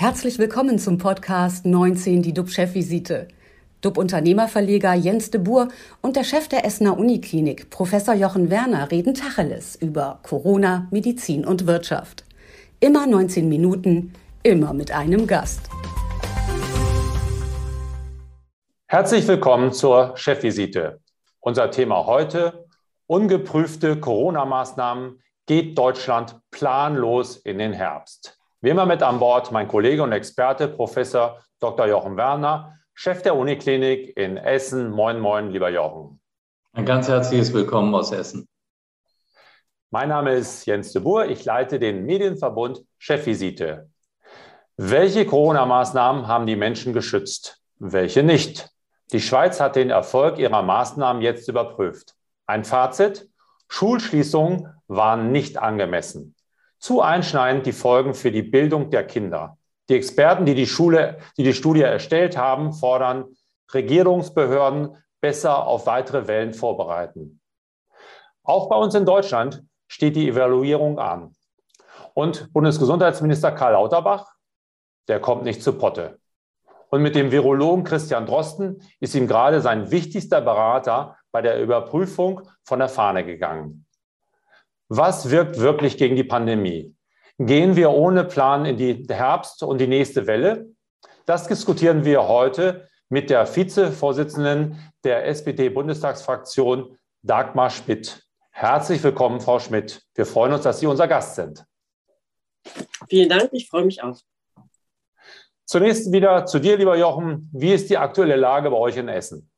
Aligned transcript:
Herzlich 0.00 0.38
willkommen 0.38 0.78
zum 0.78 0.96
Podcast 0.96 1.66
19, 1.66 2.22
die 2.22 2.32
DUB-Chefvisite. 2.32 3.26
DUB-Unternehmerverleger 3.80 4.94
Jens 4.94 5.32
de 5.32 5.40
Boer 5.40 5.66
und 6.02 6.14
der 6.14 6.22
Chef 6.22 6.46
der 6.46 6.64
Essener 6.64 6.96
Uniklinik, 6.96 7.68
Professor 7.70 8.14
Jochen 8.14 8.48
Werner, 8.48 8.92
reden 8.92 9.14
Tacheles 9.14 9.74
über 9.74 10.20
Corona, 10.22 10.86
Medizin 10.92 11.44
und 11.44 11.66
Wirtschaft. 11.66 12.24
Immer 12.78 13.08
19 13.08 13.48
Minuten, 13.48 14.12
immer 14.44 14.72
mit 14.72 14.92
einem 14.92 15.26
Gast. 15.26 15.68
Herzlich 18.86 19.26
willkommen 19.26 19.72
zur 19.72 20.16
Chefvisite. 20.16 21.00
Unser 21.40 21.72
Thema 21.72 22.06
heute, 22.06 22.66
ungeprüfte 23.08 23.98
Corona-Maßnahmen, 23.98 25.20
geht 25.46 25.76
Deutschland 25.76 26.36
planlos 26.52 27.36
in 27.38 27.58
den 27.58 27.72
Herbst. 27.72 28.37
Wie 28.60 28.70
immer 28.70 28.86
mit 28.86 29.04
an 29.04 29.20
Bord 29.20 29.52
mein 29.52 29.68
Kollege 29.68 30.02
und 30.02 30.10
Experte, 30.10 30.66
Professor 30.66 31.38
Dr. 31.60 31.86
Jochen 31.86 32.16
Werner, 32.16 32.76
Chef 32.92 33.22
der 33.22 33.36
Uniklinik 33.36 34.16
in 34.16 34.36
Essen. 34.36 34.90
Moin, 34.90 35.20
moin, 35.20 35.50
lieber 35.50 35.70
Jochen. 35.70 36.20
Ein 36.72 36.84
ganz 36.84 37.06
herzliches 37.06 37.52
Willkommen 37.52 37.94
aus 37.94 38.10
Essen. 38.10 38.48
Mein 39.90 40.08
Name 40.08 40.34
ist 40.34 40.66
Jens 40.66 40.92
de 40.92 41.00
Boer. 41.00 41.26
Ich 41.26 41.44
leite 41.44 41.78
den 41.78 42.04
Medienverbund 42.04 42.82
Chefvisite. 42.98 43.90
Welche 44.76 45.24
Corona-Maßnahmen 45.24 46.26
haben 46.26 46.48
die 46.48 46.56
Menschen 46.56 46.92
geschützt? 46.92 47.62
Welche 47.78 48.24
nicht? 48.24 48.70
Die 49.12 49.20
Schweiz 49.20 49.60
hat 49.60 49.76
den 49.76 49.90
Erfolg 49.90 50.40
ihrer 50.40 50.62
Maßnahmen 50.62 51.22
jetzt 51.22 51.48
überprüft. 51.48 52.16
Ein 52.46 52.64
Fazit? 52.64 53.28
Schulschließungen 53.68 54.74
waren 54.88 55.30
nicht 55.30 55.58
angemessen. 55.58 56.34
Zu 56.78 57.02
einschneidend 57.02 57.66
die 57.66 57.72
Folgen 57.72 58.14
für 58.14 58.30
die 58.30 58.42
Bildung 58.42 58.90
der 58.90 59.06
Kinder. 59.06 59.58
Die 59.88 59.94
Experten, 59.94 60.44
die 60.44 60.54
die, 60.54 60.66
Schule, 60.66 61.18
die 61.36 61.44
die 61.44 61.54
Studie 61.54 61.82
erstellt 61.82 62.36
haben, 62.36 62.72
fordern, 62.72 63.24
Regierungsbehörden 63.72 64.96
besser 65.20 65.66
auf 65.66 65.86
weitere 65.86 66.26
Wellen 66.26 66.54
vorbereiten. 66.54 67.40
Auch 68.42 68.68
bei 68.68 68.76
uns 68.76 68.94
in 68.94 69.04
Deutschland 69.04 69.62
steht 69.88 70.16
die 70.16 70.28
Evaluierung 70.28 70.98
an. 70.98 71.34
Und 72.14 72.52
Bundesgesundheitsminister 72.52 73.52
Karl 73.52 73.72
Lauterbach, 73.72 74.32
der 75.08 75.20
kommt 75.20 75.44
nicht 75.44 75.62
zu 75.62 75.72
Potte. 75.72 76.18
Und 76.90 77.02
mit 77.02 77.14
dem 77.14 77.30
Virologen 77.30 77.84
Christian 77.84 78.26
Drosten 78.26 78.82
ist 79.00 79.14
ihm 79.14 79.26
gerade 79.26 79.60
sein 79.60 79.90
wichtigster 79.90 80.40
Berater 80.40 81.16
bei 81.30 81.42
der 81.42 81.60
Überprüfung 81.62 82.48
von 82.64 82.78
der 82.78 82.88
Fahne 82.88 83.24
gegangen. 83.24 83.86
Was 84.88 85.30
wirkt 85.30 85.58
wirklich 85.58 85.98
gegen 85.98 86.16
die 86.16 86.24
Pandemie? 86.24 86.94
Gehen 87.38 87.76
wir 87.76 87.90
ohne 87.90 88.24
Plan 88.24 88.64
in 88.64 88.78
die 88.78 89.04
Herbst- 89.08 89.62
und 89.62 89.78
die 89.78 89.86
nächste 89.86 90.26
Welle? 90.26 90.66
Das 91.26 91.46
diskutieren 91.46 92.06
wir 92.06 92.26
heute 92.26 92.88
mit 93.10 93.28
der 93.28 93.54
Vizevorsitzenden 93.54 94.78
der 95.04 95.26
SPD-Bundestagsfraktion, 95.26 96.96
Dagmar 97.22 97.68
Schmidt. 97.68 98.24
Herzlich 98.50 99.02
willkommen, 99.02 99.40
Frau 99.40 99.58
Schmidt. 99.58 100.02
Wir 100.14 100.24
freuen 100.24 100.54
uns, 100.54 100.62
dass 100.62 100.80
Sie 100.80 100.86
unser 100.86 101.06
Gast 101.06 101.34
sind. 101.34 101.64
Vielen 103.10 103.28
Dank, 103.28 103.50
ich 103.52 103.68
freue 103.68 103.84
mich 103.84 104.02
auch. 104.02 104.18
Zunächst 105.66 106.10
wieder 106.12 106.46
zu 106.46 106.58
dir, 106.58 106.78
lieber 106.78 106.96
Jochen. 106.96 107.50
Wie 107.52 107.74
ist 107.74 107.90
die 107.90 107.98
aktuelle 107.98 108.36
Lage 108.36 108.70
bei 108.70 108.76
euch 108.76 108.96
in 108.96 109.08
Essen? 109.08 109.50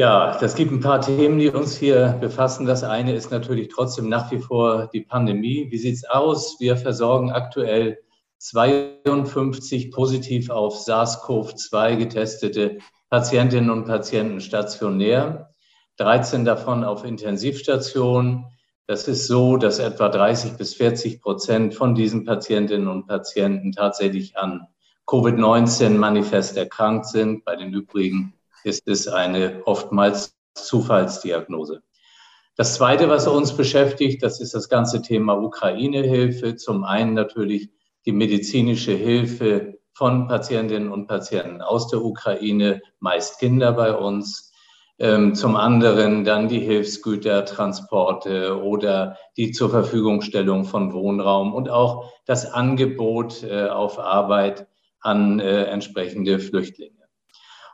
Ja, 0.00 0.38
das 0.38 0.54
gibt 0.54 0.72
ein 0.72 0.80
paar 0.80 1.02
Themen, 1.02 1.38
die 1.38 1.50
uns 1.50 1.76
hier 1.76 2.16
befassen. 2.22 2.64
Das 2.64 2.84
eine 2.84 3.14
ist 3.14 3.30
natürlich 3.30 3.68
trotzdem 3.68 4.08
nach 4.08 4.32
wie 4.32 4.38
vor 4.38 4.88
die 4.94 5.02
Pandemie. 5.02 5.66
Wie 5.68 5.76
sieht 5.76 5.96
es 5.96 6.04
aus? 6.08 6.56
Wir 6.58 6.78
versorgen 6.78 7.30
aktuell 7.30 7.98
52 8.38 9.90
positiv 9.90 10.48
auf 10.48 10.78
SARS-CoV-2 10.78 11.96
getestete 11.96 12.78
Patientinnen 13.10 13.68
und 13.68 13.84
Patienten 13.84 14.40
stationär, 14.40 15.50
13 15.98 16.46
davon 16.46 16.82
auf 16.82 17.04
Intensivstationen. 17.04 18.46
Das 18.86 19.06
ist 19.06 19.26
so, 19.26 19.58
dass 19.58 19.80
etwa 19.80 20.08
30 20.08 20.52
bis 20.56 20.72
40 20.76 21.20
Prozent 21.20 21.74
von 21.74 21.94
diesen 21.94 22.24
Patientinnen 22.24 22.88
und 22.88 23.06
Patienten 23.06 23.72
tatsächlich 23.72 24.38
an 24.38 24.66
Covid-19 25.06 25.90
manifest 25.90 26.56
erkrankt 26.56 27.04
sind. 27.04 27.44
Bei 27.44 27.54
den 27.54 27.74
übrigen 27.74 28.39
ist 28.64 28.88
es 28.88 29.08
eine 29.08 29.62
oftmals 29.64 30.36
Zufallsdiagnose. 30.54 31.82
Das 32.56 32.74
Zweite, 32.74 33.08
was 33.08 33.26
uns 33.26 33.56
beschäftigt, 33.56 34.22
das 34.22 34.40
ist 34.40 34.54
das 34.54 34.68
ganze 34.68 35.00
Thema 35.00 35.40
Ukraine-Hilfe. 35.40 36.56
Zum 36.56 36.84
einen 36.84 37.14
natürlich 37.14 37.70
die 38.04 38.12
medizinische 38.12 38.92
Hilfe 38.92 39.78
von 39.92 40.26
Patientinnen 40.26 40.90
und 40.90 41.06
Patienten 41.06 41.62
aus 41.62 41.88
der 41.88 42.02
Ukraine, 42.02 42.82
meist 42.98 43.38
Kinder 43.38 43.72
bei 43.72 43.94
uns. 43.94 44.52
Ähm, 44.98 45.34
zum 45.34 45.56
anderen 45.56 46.24
dann 46.24 46.48
die 46.48 46.60
Hilfsgütertransporte 46.60 48.62
oder 48.62 49.16
die 49.38 49.52
zur 49.52 49.70
Verfügungstellung 49.70 50.64
von 50.64 50.92
Wohnraum 50.92 51.54
und 51.54 51.70
auch 51.70 52.12
das 52.26 52.44
Angebot 52.44 53.42
äh, 53.42 53.68
auf 53.68 53.98
Arbeit 53.98 54.66
an 55.00 55.40
äh, 55.40 55.64
entsprechende 55.64 56.38
Flüchtlinge. 56.38 56.99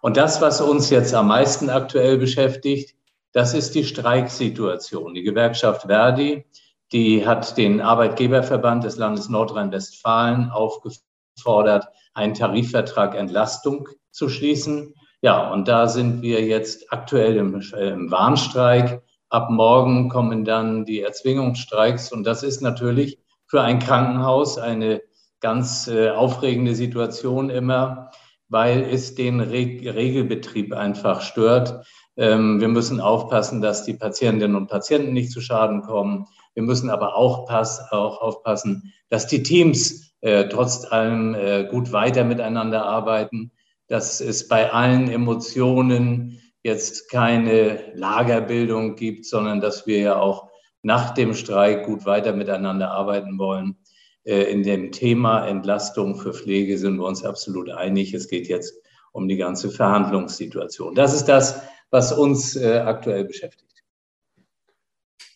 Und 0.02 0.16
das, 0.16 0.40
was 0.40 0.60
uns 0.60 0.90
jetzt 0.90 1.14
am 1.14 1.28
meisten 1.28 1.70
aktuell 1.70 2.18
beschäftigt, 2.18 2.94
das 3.32 3.54
ist 3.54 3.74
die 3.74 3.84
Streiksituation. 3.84 5.14
Die 5.14 5.22
Gewerkschaft 5.22 5.82
Verdi, 5.82 6.46
die 6.92 7.26
hat 7.26 7.56
den 7.56 7.80
Arbeitgeberverband 7.80 8.84
des 8.84 8.96
Landes 8.96 9.28
Nordrhein-Westfalen 9.28 10.50
aufgefordert, 10.50 11.86
einen 12.14 12.34
Tarifvertrag 12.34 13.14
Entlastung 13.14 13.88
zu 14.10 14.28
schließen. 14.28 14.94
Ja, 15.20 15.52
und 15.52 15.68
da 15.68 15.88
sind 15.88 16.22
wir 16.22 16.42
jetzt 16.42 16.92
aktuell 16.92 17.36
im, 17.36 17.60
äh, 17.74 17.88
im 17.90 18.10
Warnstreik. 18.10 19.02
Ab 19.28 19.50
morgen 19.50 20.08
kommen 20.08 20.44
dann 20.44 20.84
die 20.84 21.00
Erzwingungsstreiks. 21.00 22.12
Und 22.12 22.24
das 22.24 22.42
ist 22.42 22.62
natürlich 22.62 23.18
für 23.46 23.60
ein 23.60 23.80
Krankenhaus 23.80 24.56
eine 24.56 25.02
ganz 25.40 25.88
äh, 25.88 26.10
aufregende 26.10 26.74
Situation 26.74 27.50
immer 27.50 28.10
weil 28.48 28.82
es 28.82 29.14
den 29.14 29.40
Re 29.40 29.80
Regelbetrieb 29.94 30.72
einfach 30.72 31.20
stört. 31.20 31.86
Ähm, 32.16 32.60
wir 32.60 32.68
müssen 32.68 33.00
aufpassen, 33.00 33.60
dass 33.60 33.84
die 33.84 33.94
Patientinnen 33.94 34.56
und 34.56 34.68
Patienten 34.68 35.12
nicht 35.12 35.32
zu 35.32 35.40
Schaden 35.40 35.82
kommen. 35.82 36.26
Wir 36.54 36.62
müssen 36.62 36.90
aber 36.90 37.16
auch, 37.16 37.46
pass, 37.46 37.80
auch 37.90 38.20
aufpassen, 38.20 38.92
dass 39.08 39.26
die 39.26 39.42
Teams 39.42 40.14
äh, 40.20 40.48
trotz 40.48 40.90
allem 40.90 41.34
äh, 41.34 41.64
gut 41.64 41.92
weiter 41.92 42.24
miteinander 42.24 42.84
arbeiten, 42.86 43.52
dass 43.88 44.20
es 44.20 44.48
bei 44.48 44.72
allen 44.72 45.10
Emotionen 45.10 46.40
jetzt 46.62 47.10
keine 47.10 47.92
Lagerbildung 47.94 48.96
gibt, 48.96 49.26
sondern 49.26 49.60
dass 49.60 49.86
wir 49.86 50.00
ja 50.00 50.16
auch 50.16 50.48
nach 50.82 51.14
dem 51.14 51.34
Streik 51.34 51.84
gut 51.84 52.06
weiter 52.06 52.32
miteinander 52.32 52.90
arbeiten 52.90 53.38
wollen. 53.38 53.76
Äh, 54.26 54.50
in 54.50 54.64
dem 54.64 54.90
Thema 54.90 55.46
Entlastung 55.46 56.16
für 56.16 56.34
Pflege 56.34 56.76
sind 56.78 56.96
wir 56.96 57.06
uns 57.06 57.24
absolut 57.24 57.70
einig. 57.70 58.12
Es 58.12 58.28
geht 58.28 58.48
jetzt 58.48 58.74
um 59.12 59.28
die 59.28 59.36
ganze 59.36 59.70
Verhandlungssituation. 59.70 60.94
Das 60.94 61.14
ist 61.14 61.26
das, 61.26 61.62
was 61.90 62.12
uns 62.12 62.56
äh, 62.56 62.78
aktuell 62.78 63.24
beschäftigt. 63.24 63.84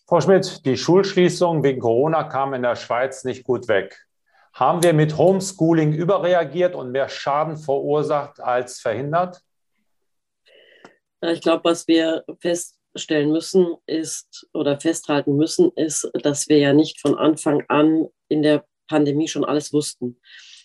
Frau 0.09 0.21
Schmidt, 0.21 0.67
die 0.67 0.77
Schulschließung 0.77 1.63
wegen 1.63 1.81
Corona 1.81 2.25
kam 2.25 2.53
in 2.53 2.63
der 2.63 2.75
Schweiz 2.75 3.23
nicht 3.23 3.45
gut 3.45 3.69
weg. 3.69 4.09
Haben 4.53 4.83
wir 4.83 4.93
mit 4.93 5.17
Homeschooling 5.17 5.93
überreagiert 5.93 6.75
und 6.75 6.91
mehr 6.91 7.09
Schaden 7.09 7.57
verursacht 7.57 8.41
als 8.41 8.81
verhindert? 8.81 9.41
Ich 11.23 11.41
glaube, 11.41 11.63
was 11.63 11.87
wir 11.87 12.25
feststellen 12.41 13.31
müssen 13.31 13.77
ist 13.87 14.49
oder 14.53 14.81
festhalten 14.81 15.37
müssen, 15.37 15.71
ist, 15.77 16.11
dass 16.25 16.49
wir 16.49 16.59
ja 16.59 16.73
nicht 16.73 17.01
von 17.01 17.17
Anfang 17.17 17.63
an 17.69 18.09
in 18.29 18.43
der 18.43 18.65
Pandemie 18.91 19.29
schon 19.29 19.45
alles 19.45 19.73
wussten, 19.73 20.21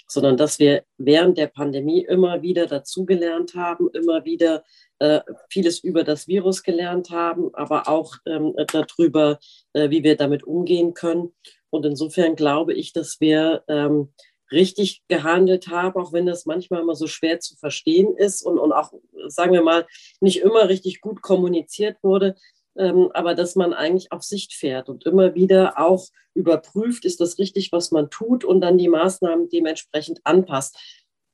sondern 0.08 0.36
dass 0.36 0.58
wir 0.60 0.84
während 0.98 1.38
der 1.38 1.48
Pandemie 1.48 2.04
immer 2.04 2.42
wieder 2.42 2.66
dazugelernt 2.66 3.54
haben, 3.54 3.90
immer 3.94 4.26
wieder 4.26 4.64
äh, 5.00 5.22
vieles 5.50 5.80
über 5.80 6.04
das 6.04 6.28
Virus 6.28 6.64
gelernt 6.64 7.12
haben, 7.12 7.54
aber 7.54 7.88
auch 7.88 8.16
ähm, 8.26 8.54
darüber, 8.72 9.40
äh, 9.74 9.90
wie 9.90 10.04
wir 10.04 10.16
damit 10.18 10.44
umgehen 10.44 10.94
können. 10.94 11.34
Und 11.70 11.86
insofern 11.86 12.36
glaube 12.36 12.74
ich, 12.74 12.94
dass 12.94 13.20
wir 13.20 13.64
ähm, 13.68 14.14
richtig 14.52 15.04
gehandelt 15.08 15.68
haben, 15.68 16.00
auch 16.00 16.14
wenn 16.14 16.26
das 16.26 16.46
manchmal 16.46 16.82
immer 16.82 16.96
so 16.96 17.08
schwer 17.08 17.40
zu 17.40 17.56
verstehen 17.58 18.16
ist 18.16 18.42
und, 18.44 18.58
und 18.58 18.72
auch, 18.72 18.94
sagen 19.28 19.54
wir 19.54 19.64
mal, 19.64 19.86
nicht 20.20 20.42
immer 20.42 20.70
richtig 20.70 21.02
gut 21.02 21.22
kommuniziert 21.22 21.98
wurde, 22.04 22.36
aber 22.76 23.36
dass 23.36 23.56
man 23.56 23.74
eigentlich 23.74 24.12
auf 24.12 24.24
Sicht 24.24 24.54
fährt 24.54 24.90
und 24.90 25.06
immer 25.06 25.34
wieder 25.34 25.80
auch 25.80 26.08
überprüft, 26.34 27.06
ist 27.06 27.22
das 27.22 27.40
richtig, 27.40 27.72
was 27.72 27.92
man 27.92 28.10
tut 28.10 28.44
und 28.44 28.62
dann 28.62 28.78
die 28.78 28.90
Maßnahmen 28.90 29.50
dementsprechend 29.50 30.20
anpasst. 30.26 30.78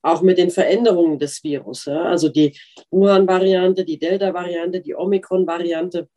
Auch 0.02 0.22
mit 0.22 0.38
den 0.38 0.50
Veränderungen 0.50 1.18
des 1.18 1.42
Virus. 1.44 1.84
Ja? 1.84 2.04
Also 2.04 2.28
die 2.28 2.58
Wuhan-Variante, 2.90 3.84
die 3.84 3.98
Delta-Variante, 3.98 4.80
die 4.80 4.94
Omikron-Variante 4.94 6.08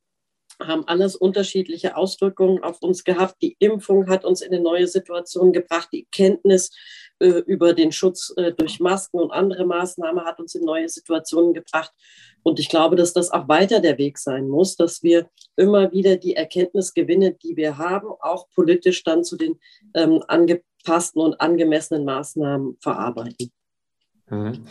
haben 0.59 0.87
alles 0.87 1.15
unterschiedliche 1.15 1.97
Auswirkungen 1.97 2.63
auf 2.63 2.81
uns 2.81 3.03
gehabt. 3.03 3.35
Die 3.41 3.55
Impfung 3.59 4.07
hat 4.07 4.25
uns 4.25 4.41
in 4.41 4.53
eine 4.53 4.63
neue 4.63 4.87
Situation 4.87 5.51
gebracht. 5.51 5.89
Die 5.91 6.07
Kenntnis 6.11 6.71
über 7.19 7.73
den 7.73 7.91
Schutz 7.91 8.33
äh, 8.35 8.51
durch 8.51 8.79
Masken 8.79 9.19
und 9.19 9.31
andere 9.31 9.65
Maßnahmen 9.65 10.25
hat 10.25 10.39
uns 10.39 10.55
in 10.55 10.65
neue 10.65 10.89
Situationen 10.89 11.53
gebracht. 11.53 11.91
Und 12.43 12.59
ich 12.59 12.69
glaube, 12.69 12.95
dass 12.95 13.13
das 13.13 13.31
auch 13.31 13.47
weiter 13.47 13.79
der 13.79 13.97
Weg 13.97 14.17
sein 14.17 14.47
muss, 14.47 14.75
dass 14.75 15.01
wir 15.01 15.27
immer 15.55 15.91
wieder 15.91 16.17
die 16.17 16.35
Erkenntnisgewinne, 16.35 17.33
die 17.33 17.55
wir 17.55 17.77
haben, 17.77 18.09
auch 18.19 18.47
politisch 18.53 19.03
dann 19.03 19.23
zu 19.23 19.37
den 19.37 19.59
ähm, 19.93 20.23
angepassten 20.27 21.21
und 21.21 21.39
angemessenen 21.39 22.05
Maßnahmen 22.05 22.77
verarbeiten. 22.81 23.51
Mhm. 24.27 24.65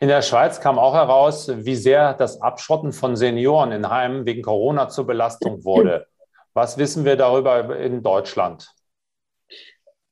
In 0.00 0.08
der 0.08 0.22
Schweiz 0.22 0.60
kam 0.60 0.78
auch 0.78 0.94
heraus, 0.94 1.50
wie 1.54 1.76
sehr 1.76 2.14
das 2.14 2.40
Abschotten 2.40 2.92
von 2.92 3.16
Senioren 3.16 3.72
in 3.72 3.88
Heimen 3.88 4.24
wegen 4.24 4.42
Corona 4.42 4.88
zur 4.88 5.06
Belastung 5.06 5.64
wurde. 5.64 6.06
Was 6.54 6.78
wissen 6.78 7.04
wir 7.04 7.16
darüber 7.16 7.76
in 7.76 8.02
Deutschland? 8.02 8.72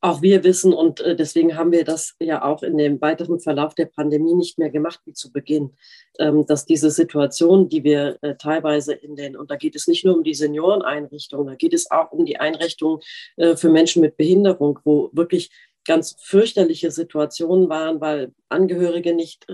Auch 0.00 0.22
wir 0.22 0.44
wissen, 0.44 0.72
und 0.72 1.00
äh, 1.00 1.16
deswegen 1.16 1.56
haben 1.56 1.72
wir 1.72 1.84
das 1.84 2.14
ja 2.20 2.44
auch 2.44 2.62
in 2.62 2.78
dem 2.78 3.00
weiteren 3.00 3.40
Verlauf 3.40 3.74
der 3.74 3.86
Pandemie 3.86 4.34
nicht 4.34 4.56
mehr 4.56 4.70
gemacht 4.70 5.00
wie 5.06 5.12
zu 5.12 5.32
Beginn, 5.32 5.72
ähm, 6.20 6.46
dass 6.46 6.66
diese 6.66 6.92
Situation, 6.92 7.68
die 7.68 7.82
wir 7.82 8.16
äh, 8.22 8.36
teilweise 8.36 8.92
in 8.94 9.16
den, 9.16 9.36
und 9.36 9.50
da 9.50 9.56
geht 9.56 9.74
es 9.74 9.88
nicht 9.88 10.04
nur 10.04 10.16
um 10.16 10.22
die 10.22 10.34
Senioreneinrichtungen, 10.34 11.48
da 11.48 11.54
geht 11.56 11.74
es 11.74 11.90
auch 11.90 12.12
um 12.12 12.24
die 12.24 12.38
Einrichtungen 12.38 13.00
äh, 13.38 13.56
für 13.56 13.70
Menschen 13.70 14.00
mit 14.00 14.16
Behinderung, 14.16 14.78
wo 14.84 15.10
wirklich 15.12 15.50
ganz 15.84 16.14
fürchterliche 16.20 16.92
Situationen 16.92 17.68
waren, 17.68 18.00
weil 18.00 18.32
Angehörige 18.50 19.14
nicht 19.14 19.46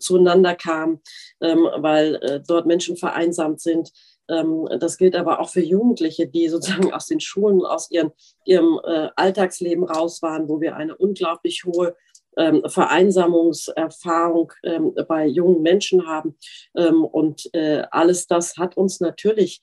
zueinander 0.00 0.56
kamen, 0.56 1.00
ähm, 1.40 1.68
weil 1.76 2.42
dort 2.48 2.66
Menschen 2.66 2.96
vereinsamt 2.96 3.60
sind, 3.60 3.92
das 4.28 4.98
gilt 4.98 5.16
aber 5.16 5.40
auch 5.40 5.48
für 5.48 5.62
Jugendliche, 5.62 6.28
die 6.28 6.48
sozusagen 6.48 6.92
aus 6.92 7.06
den 7.06 7.20
Schulen, 7.20 7.64
aus 7.64 7.90
ihren, 7.90 8.12
ihrem 8.44 8.78
äh, 8.84 9.08
Alltagsleben 9.16 9.84
raus 9.84 10.22
waren, 10.22 10.48
wo 10.48 10.60
wir 10.60 10.76
eine 10.76 10.96
unglaublich 10.96 11.64
hohe 11.64 11.96
ähm, 12.36 12.62
Vereinsamungserfahrung 12.66 14.52
ähm, 14.62 14.94
bei 15.08 15.26
jungen 15.26 15.62
Menschen 15.62 16.06
haben. 16.06 16.36
und 16.74 17.52
äh, 17.54 17.84
alles 17.90 18.26
das 18.26 18.56
hat 18.56 18.76
uns 18.76 19.00
natürlich 19.00 19.62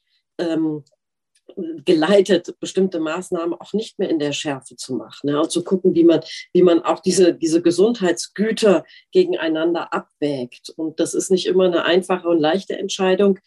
geleitet, 1.86 2.56
bestimmte 2.60 3.00
Maßnahmen 3.00 3.54
auch 3.54 3.74
nicht 3.74 4.00
mehr 4.00 4.10
in 4.10 4.20
der 4.20 4.34
Schärfe 4.34 4.76
zu 4.76 4.96
machen 4.96 5.30
ja, 5.30 5.40
und 5.40 5.52
zu 5.52 5.64
gucken, 5.64 5.96
wie 5.96 6.04
man, 6.04 6.22
wie 6.54 6.64
man 6.64 6.82
auch 6.82 7.00
diese, 7.00 7.34
diese 7.34 7.62
Gesundheitsgüter 7.62 8.84
gegeneinander 9.12 9.94
abwägt. 9.94 10.72
Und 10.76 11.00
das 11.00 11.14
ist 11.14 11.32
nicht 11.32 11.46
immer 11.46 11.66
eine 11.66 11.86
einfache 11.86 12.28
und 12.28 12.40
leichte 12.40 12.78
Entscheidung. 12.78 13.40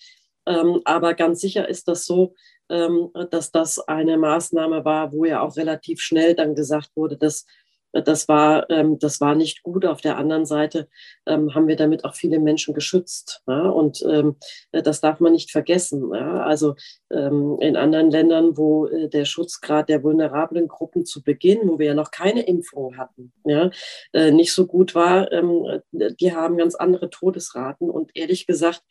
Ähm, 0.48 0.80
aber 0.84 1.14
ganz 1.14 1.40
sicher 1.40 1.68
ist 1.68 1.88
das 1.88 2.06
so, 2.06 2.34
ähm, 2.70 3.10
dass 3.30 3.52
das 3.52 3.78
eine 3.78 4.16
Maßnahme 4.16 4.84
war, 4.84 5.12
wo 5.12 5.26
ja 5.26 5.42
auch 5.42 5.56
relativ 5.56 6.00
schnell 6.00 6.34
dann 6.34 6.54
gesagt 6.54 6.90
wurde, 6.96 7.18
dass 7.18 7.44
das 8.02 8.28
war, 8.28 8.68
ähm, 8.70 8.98
das 8.98 9.20
war 9.20 9.34
nicht 9.34 9.62
gut. 9.62 9.84
Auf 9.86 10.00
der 10.00 10.16
anderen 10.16 10.46
Seite 10.46 10.88
ähm, 11.26 11.54
haben 11.54 11.68
wir 11.68 11.76
damit 11.76 12.04
auch 12.04 12.14
viele 12.14 12.38
Menschen 12.38 12.74
geschützt. 12.74 13.42
Ja? 13.46 13.68
Und 13.68 14.02
ähm, 14.08 14.36
das 14.72 15.00
darf 15.00 15.20
man 15.20 15.32
nicht 15.32 15.50
vergessen. 15.50 16.12
Ja? 16.14 16.42
Also 16.42 16.74
ähm, 17.10 17.58
in 17.60 17.76
anderen 17.76 18.10
Ländern, 18.10 18.56
wo 18.56 18.86
äh, 18.86 19.08
der 19.08 19.24
Schutzgrad 19.24 19.88
der 19.88 20.02
vulnerablen 20.02 20.68
Gruppen 20.68 21.06
zu 21.06 21.22
Beginn, 21.22 21.68
wo 21.68 21.78
wir 21.78 21.86
ja 21.86 21.94
noch 21.94 22.10
keine 22.10 22.42
Impfung 22.42 22.96
hatten, 22.96 23.32
ja, 23.44 23.70
äh, 24.12 24.30
nicht 24.30 24.52
so 24.52 24.66
gut 24.66 24.94
war, 24.94 25.32
ähm, 25.32 25.80
die 25.92 26.34
haben 26.34 26.56
ganz 26.56 26.74
andere 26.74 27.10
Todesraten. 27.10 27.90
Und 27.90 28.10
ehrlich 28.14 28.46
gesagt, 28.46 28.82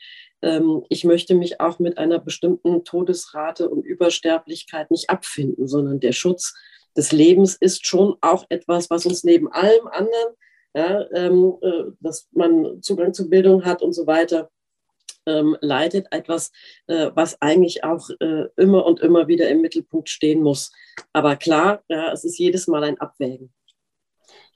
ähm, 0.41 0.83
ich 0.89 1.03
möchte 1.03 1.35
mich 1.35 1.59
auch 1.59 1.79
mit 1.79 1.97
einer 1.97 2.19
bestimmten 2.19 2.83
Todesrate 2.83 3.69
und 3.69 3.85
Übersterblichkeit 3.85 4.91
nicht 4.91 5.09
abfinden, 5.09 5.67
sondern 5.67 5.99
der 5.99 6.11
Schutz 6.11 6.53
des 6.97 7.11
Lebens 7.11 7.55
ist 7.55 7.85
schon 7.85 8.17
auch 8.21 8.45
etwas, 8.49 8.89
was 8.89 9.05
uns 9.05 9.23
neben 9.23 9.51
allem 9.51 9.87
anderen, 9.87 10.33
ja, 10.75 11.05
ähm, 11.11 11.55
äh, 11.61 11.83
dass 11.99 12.27
man 12.31 12.81
Zugang 12.81 13.13
zu 13.13 13.29
Bildung 13.29 13.63
hat 13.63 13.81
und 13.81 13.93
so 13.93 14.07
weiter, 14.07 14.49
ähm, 15.27 15.57
leitet, 15.61 16.07
etwas, 16.11 16.51
äh, 16.87 17.11
was 17.13 17.41
eigentlich 17.41 17.83
auch 17.83 18.09
äh, 18.19 18.45
immer 18.55 18.85
und 18.85 18.99
immer 18.99 19.27
wieder 19.27 19.49
im 19.49 19.61
Mittelpunkt 19.61 20.09
stehen 20.09 20.41
muss. 20.41 20.71
Aber 21.13 21.35
klar, 21.35 21.81
ja, 21.87 22.11
es 22.11 22.23
ist 22.23 22.39
jedes 22.39 22.67
Mal 22.67 22.83
ein 22.83 22.99
Abwägen. 22.99 23.53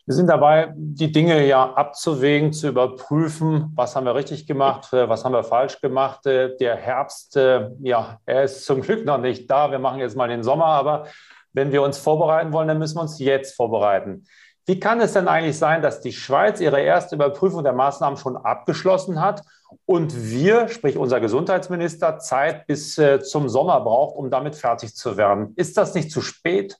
Wir 0.07 0.15
sind 0.15 0.27
dabei, 0.27 0.73
die 0.75 1.11
Dinge 1.11 1.45
ja 1.45 1.73
abzuwägen, 1.73 2.51
zu 2.53 2.69
überprüfen, 2.69 3.71
was 3.75 3.95
haben 3.95 4.05
wir 4.05 4.15
richtig 4.15 4.47
gemacht, 4.47 4.87
was 4.91 5.23
haben 5.23 5.33
wir 5.33 5.43
falsch 5.43 5.79
gemacht. 5.79 6.25
Der 6.25 6.75
Herbst, 6.75 7.37
äh, 7.37 7.69
ja, 7.81 8.19
er 8.25 8.43
ist 8.43 8.65
zum 8.65 8.81
Glück 8.81 9.05
noch 9.05 9.19
nicht 9.19 9.49
da. 9.49 9.69
Wir 9.69 9.79
machen 9.79 9.99
jetzt 9.99 10.17
mal 10.17 10.27
den 10.27 10.43
Sommer, 10.43 10.65
aber 10.65 11.07
wenn 11.53 11.71
wir 11.71 11.81
uns 11.81 11.97
vorbereiten 11.97 12.53
wollen, 12.53 12.67
dann 12.67 12.79
müssen 12.79 12.97
wir 12.97 13.01
uns 13.01 13.19
jetzt 13.19 13.55
vorbereiten. 13.55 14.25
Wie 14.65 14.79
kann 14.79 15.01
es 15.01 15.13
denn 15.13 15.27
eigentlich 15.27 15.57
sein, 15.57 15.81
dass 15.81 16.01
die 16.01 16.13
Schweiz 16.13 16.59
ihre 16.61 16.79
erste 16.81 17.15
Überprüfung 17.15 17.63
der 17.63 17.73
Maßnahmen 17.73 18.17
schon 18.17 18.37
abgeschlossen 18.37 19.19
hat 19.19 19.41
und 19.85 20.29
wir, 20.29 20.67
sprich 20.67 20.97
unser 20.97 21.19
Gesundheitsminister, 21.19 22.19
Zeit 22.19 22.67
bis 22.67 23.01
zum 23.23 23.49
Sommer 23.49 23.81
braucht, 23.81 24.15
um 24.15 24.29
damit 24.29 24.55
fertig 24.55 24.95
zu 24.95 25.17
werden? 25.17 25.53
Ist 25.55 25.77
das 25.77 25.95
nicht 25.95 26.11
zu 26.11 26.21
spät? 26.21 26.77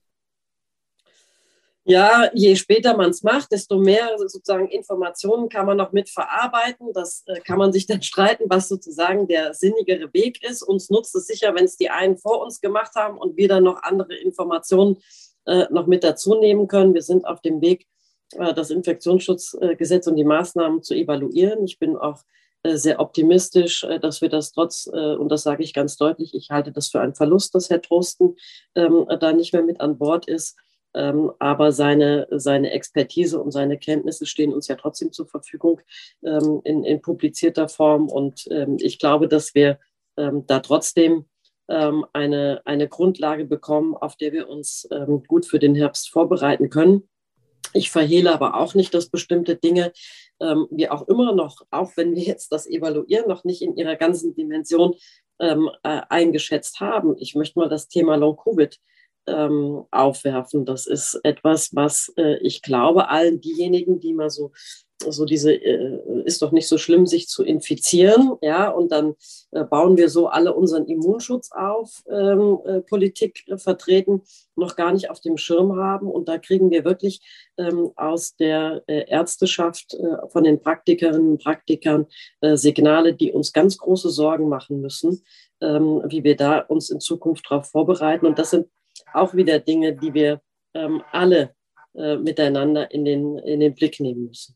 Ja, 1.84 2.30
je 2.34 2.56
später 2.56 2.96
man 2.96 3.10
es 3.10 3.24
macht, 3.24 3.52
desto 3.52 3.80
mehr 3.80 4.16
sozusagen 4.18 4.68
Informationen 4.68 5.50
kann 5.50 5.66
man 5.66 5.78
noch 5.78 5.92
mit 5.92 6.12
verarbeiten. 6.12 6.94
Das 6.94 7.24
äh, 7.26 7.40
kann 7.40 7.58
man 7.58 7.74
sich 7.74 7.88
dann 7.88 8.02
streiten, 8.04 8.44
was 8.48 8.68
sozusagen 8.68 9.28
der 9.28 9.56
sinnigere 9.56 10.14
Weg 10.14 10.44
ist. 10.44 10.62
Uns 10.62 10.92
nutzt 10.92 11.16
es 11.16 11.26
sicher, 11.26 11.56
wenn 11.56 11.66
es 11.66 11.78
die 11.78 11.90
einen 11.90 12.18
vor 12.18 12.42
uns 12.44 12.62
gemacht 12.62 12.94
haben 12.96 13.18
und 13.18 13.36
wir 13.36 13.48
dann 13.48 13.64
noch 13.64 13.82
andere 13.82 14.14
Informationen 14.16 14.98
äh, 15.46 15.66
noch 15.72 15.88
mit 15.88 16.04
dazu 16.04 16.36
nehmen 16.36 16.68
können. 16.68 16.94
Wir 16.94 17.02
sind 17.02 17.26
auf 17.26 17.42
dem 17.42 17.62
Weg, 17.62 17.88
äh, 18.36 18.54
das 18.54 18.70
Infektionsschutzgesetz 18.70 20.06
und 20.06 20.18
die 20.18 20.24
Maßnahmen 20.24 20.84
zu 20.84 20.94
evaluieren. 20.94 21.66
Ich 21.66 21.80
bin 21.80 21.98
auch 21.98 22.20
äh, 22.62 22.76
sehr 22.76 23.00
optimistisch, 23.00 23.84
äh, 23.86 24.00
dass 24.00 24.22
wir 24.22 24.30
das 24.30 24.52
trotz, 24.52 24.86
äh, 24.86 25.16
und 25.16 25.30
das 25.30 25.42
sage 25.42 25.64
ich 25.64 25.74
ganz 25.74 25.98
deutlich, 25.98 26.36
ich 26.36 26.52
halte 26.52 26.72
das 26.72 26.90
für 26.90 27.02
einen 27.02 27.16
Verlust, 27.16 27.56
dass 27.56 27.72
Herr 27.72 27.82
Trosten 27.82 28.36
ähm, 28.76 29.08
da 29.20 29.34
nicht 29.34 29.52
mehr 29.52 29.64
mit 29.64 29.82
an 29.82 29.98
Bord 29.98 30.28
ist 30.28 30.58
ähm, 30.94 31.32
aber 31.40 31.72
seine, 31.72 32.28
seine 32.32 32.72
Expertise 32.72 33.40
und 33.42 33.52
seine 33.52 33.78
Kenntnisse 33.78 34.26
stehen 34.26 34.54
uns 34.54 34.68
ja 34.68 34.76
trotzdem 34.76 35.12
zur 35.12 35.28
Verfügung 35.28 35.82
ähm, 36.24 36.62
in, 36.64 36.84
in 36.84 37.02
publizierter 37.02 37.70
Form. 37.70 38.10
Und 38.10 38.48
ähm, 38.52 38.78
ich 38.80 39.00
glaube, 39.00 39.28
dass 39.28 39.56
wir 39.56 39.80
ähm, 40.18 40.46
da 40.48 40.60
trotzdem 40.60 41.26
ähm, 41.70 42.06
eine, 42.14 42.62
eine 42.66 42.90
Grundlage 42.90 43.46
bekommen, 43.46 43.96
auf 43.96 44.18
der 44.18 44.34
wir 44.34 44.50
uns 44.50 44.88
ähm, 44.92 45.24
gut 45.28 45.46
für 45.46 45.60
den 45.60 45.76
Herbst 45.76 46.10
vorbereiten 46.10 46.70
können. 46.70 47.08
Ich 47.74 47.90
verhehle 47.90 48.34
aber 48.34 48.60
auch 48.60 48.76
nicht, 48.76 48.94
dass 48.94 49.10
bestimmte 49.10 49.56
Dinge 49.56 49.94
wir 50.72 50.92
auch 50.92 51.08
immer 51.08 51.36
noch, 51.36 51.62
auch 51.70 51.92
wenn 51.98 52.16
wir 52.16 52.24
jetzt 52.24 52.52
das 52.52 52.66
evaluieren, 52.66 53.28
noch 53.28 53.44
nicht 53.44 53.62
in 53.62 53.78
ihrer 53.78 53.96
ganzen 53.96 54.34
Dimension 54.34 54.96
äh, 55.38 55.56
eingeschätzt 55.84 56.80
haben. 56.80 57.16
Ich 57.20 57.36
möchte 57.36 57.60
mal 57.60 57.70
das 57.70 57.88
Thema 57.88 58.16
Long-Covid 58.16 58.80
ähm, 59.28 59.84
aufwerfen. 59.92 60.66
Das 60.66 60.88
ist 60.88 61.20
etwas, 61.24 61.76
was 61.76 62.12
äh, 62.18 62.38
ich 62.38 62.62
glaube, 62.62 63.10
allen 63.10 63.42
diejenigen, 63.42 64.00
die 64.00 64.14
mal 64.14 64.30
so 64.30 64.52
so 65.10 65.26
diese 65.26 65.54
äh, 65.54 66.00
ist 66.26 66.42
doch 66.42 66.52
nicht 66.52 66.68
so 66.68 66.78
schlimm, 66.78 67.06
sich 67.06 67.28
zu 67.28 67.44
infizieren, 67.44 68.34
ja, 68.42 68.70
und 68.70 68.92
dann 68.92 69.16
äh, 69.52 69.64
bauen 69.64 69.98
wir 69.98 70.10
so 70.10 70.28
alle 70.28 70.54
unseren 70.54 70.86
Immunschutz 70.86 71.52
auf, 71.52 72.04
ähm, 72.10 72.60
äh, 72.66 72.82
Politik 72.82 73.44
vertreten, 73.58 74.22
noch 74.56 74.76
gar 74.76 74.94
nicht 74.94 75.10
auf 75.10 75.22
dem 75.22 75.38
Schirm 75.38 75.78
haben. 75.78 76.08
Und 76.08 76.28
da 76.28 76.38
kriegen 76.38 76.70
wir 76.70 76.86
wirklich 76.86 77.22
ähm, 77.58 77.92
aus 77.96 78.36
der 78.36 78.84
äh, 78.88 79.10
Ärzteschaft, 79.10 79.94
äh, 79.94 80.28
von 80.30 80.44
den 80.44 80.62
Praktikerinnen 80.62 81.32
und 81.32 81.44
Praktikern 81.44 82.06
äh, 82.42 82.56
Signale, 82.56 83.14
die 83.14 83.32
uns 83.32 83.54
ganz 83.54 83.78
große 83.78 84.10
Sorgen 84.10 84.50
machen 84.50 84.82
müssen, 84.82 85.24
ähm, 85.62 86.04
wie 86.08 86.24
wir 86.24 86.36
da 86.36 86.60
uns 86.60 86.90
in 86.90 87.00
Zukunft 87.00 87.46
darauf 87.50 87.68
vorbereiten. 87.68 88.26
Und 88.26 88.38
das 88.38 88.52
sind 88.52 88.68
auch 89.14 89.34
wieder 89.34 89.60
Dinge, 89.60 89.94
die 89.94 90.14
wir 90.14 90.42
ähm, 90.74 91.04
alle 91.12 91.56
äh, 91.94 92.16
miteinander 92.18 92.92
in 92.92 93.06
den, 93.06 93.38
in 93.40 93.60
den 93.60 93.76
Blick 93.76 94.00
nehmen 94.00 94.28
müssen. 94.28 94.56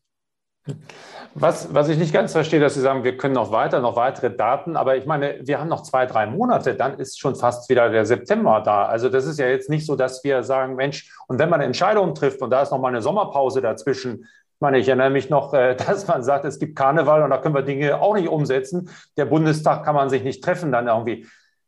Was, 1.34 1.72
was 1.74 1.88
ich 1.90 1.98
nicht 1.98 2.12
ganz 2.12 2.32
verstehe, 2.32 2.60
dass 2.60 2.74
Sie 2.74 2.80
sagen, 2.80 3.04
wir 3.04 3.16
können 3.16 3.34
noch 3.34 3.52
weiter, 3.52 3.80
noch 3.80 3.94
weitere 3.94 4.34
Daten, 4.34 4.74
aber 4.74 4.96
ich 4.96 5.06
meine, 5.06 5.38
wir 5.42 5.60
haben 5.60 5.68
noch 5.68 5.82
zwei, 5.82 6.06
drei 6.06 6.26
Monate, 6.26 6.74
dann 6.74 6.98
ist 6.98 7.20
schon 7.20 7.36
fast 7.36 7.68
wieder 7.68 7.90
der 7.90 8.06
September 8.06 8.62
da. 8.64 8.86
Also 8.86 9.08
das 9.08 9.26
ist 9.26 9.38
ja 9.38 9.46
jetzt 9.46 9.68
nicht 9.68 9.86
so, 9.86 9.96
dass 9.96 10.24
wir 10.24 10.42
sagen, 10.42 10.74
Mensch, 10.74 11.14
und 11.28 11.38
wenn 11.38 11.50
man 11.50 11.60
Entscheidungen 11.60 12.14
trifft 12.14 12.40
und 12.40 12.50
da 12.50 12.62
ist 12.62 12.72
noch 12.72 12.80
mal 12.80 12.88
eine 12.88 13.02
Sommerpause 13.02 13.60
dazwischen, 13.60 14.24
ich 14.24 14.60
meine, 14.60 14.78
ich 14.78 14.88
erinnere 14.88 15.10
mich 15.10 15.28
noch, 15.28 15.52
äh, 15.52 15.74
dass 15.86 16.08
man 16.08 16.24
sagt, 16.24 16.46
es 16.46 16.58
gibt 16.58 16.74
Karneval 16.74 17.22
und 17.22 17.30
da 17.30 17.38
können 17.38 17.54
wir 17.54 17.62
Dinge 17.62 18.00
auch 18.00 18.14
nicht 18.14 18.28
umsetzen. 18.28 18.88
Der 19.18 19.26
Bundestag 19.26 19.84
kann 19.84 19.94
man 19.94 20.08
sich 20.08 20.24
nicht 20.24 20.42
treffen 20.42 20.72
dann 20.72 20.88
irgendwie 20.88 21.26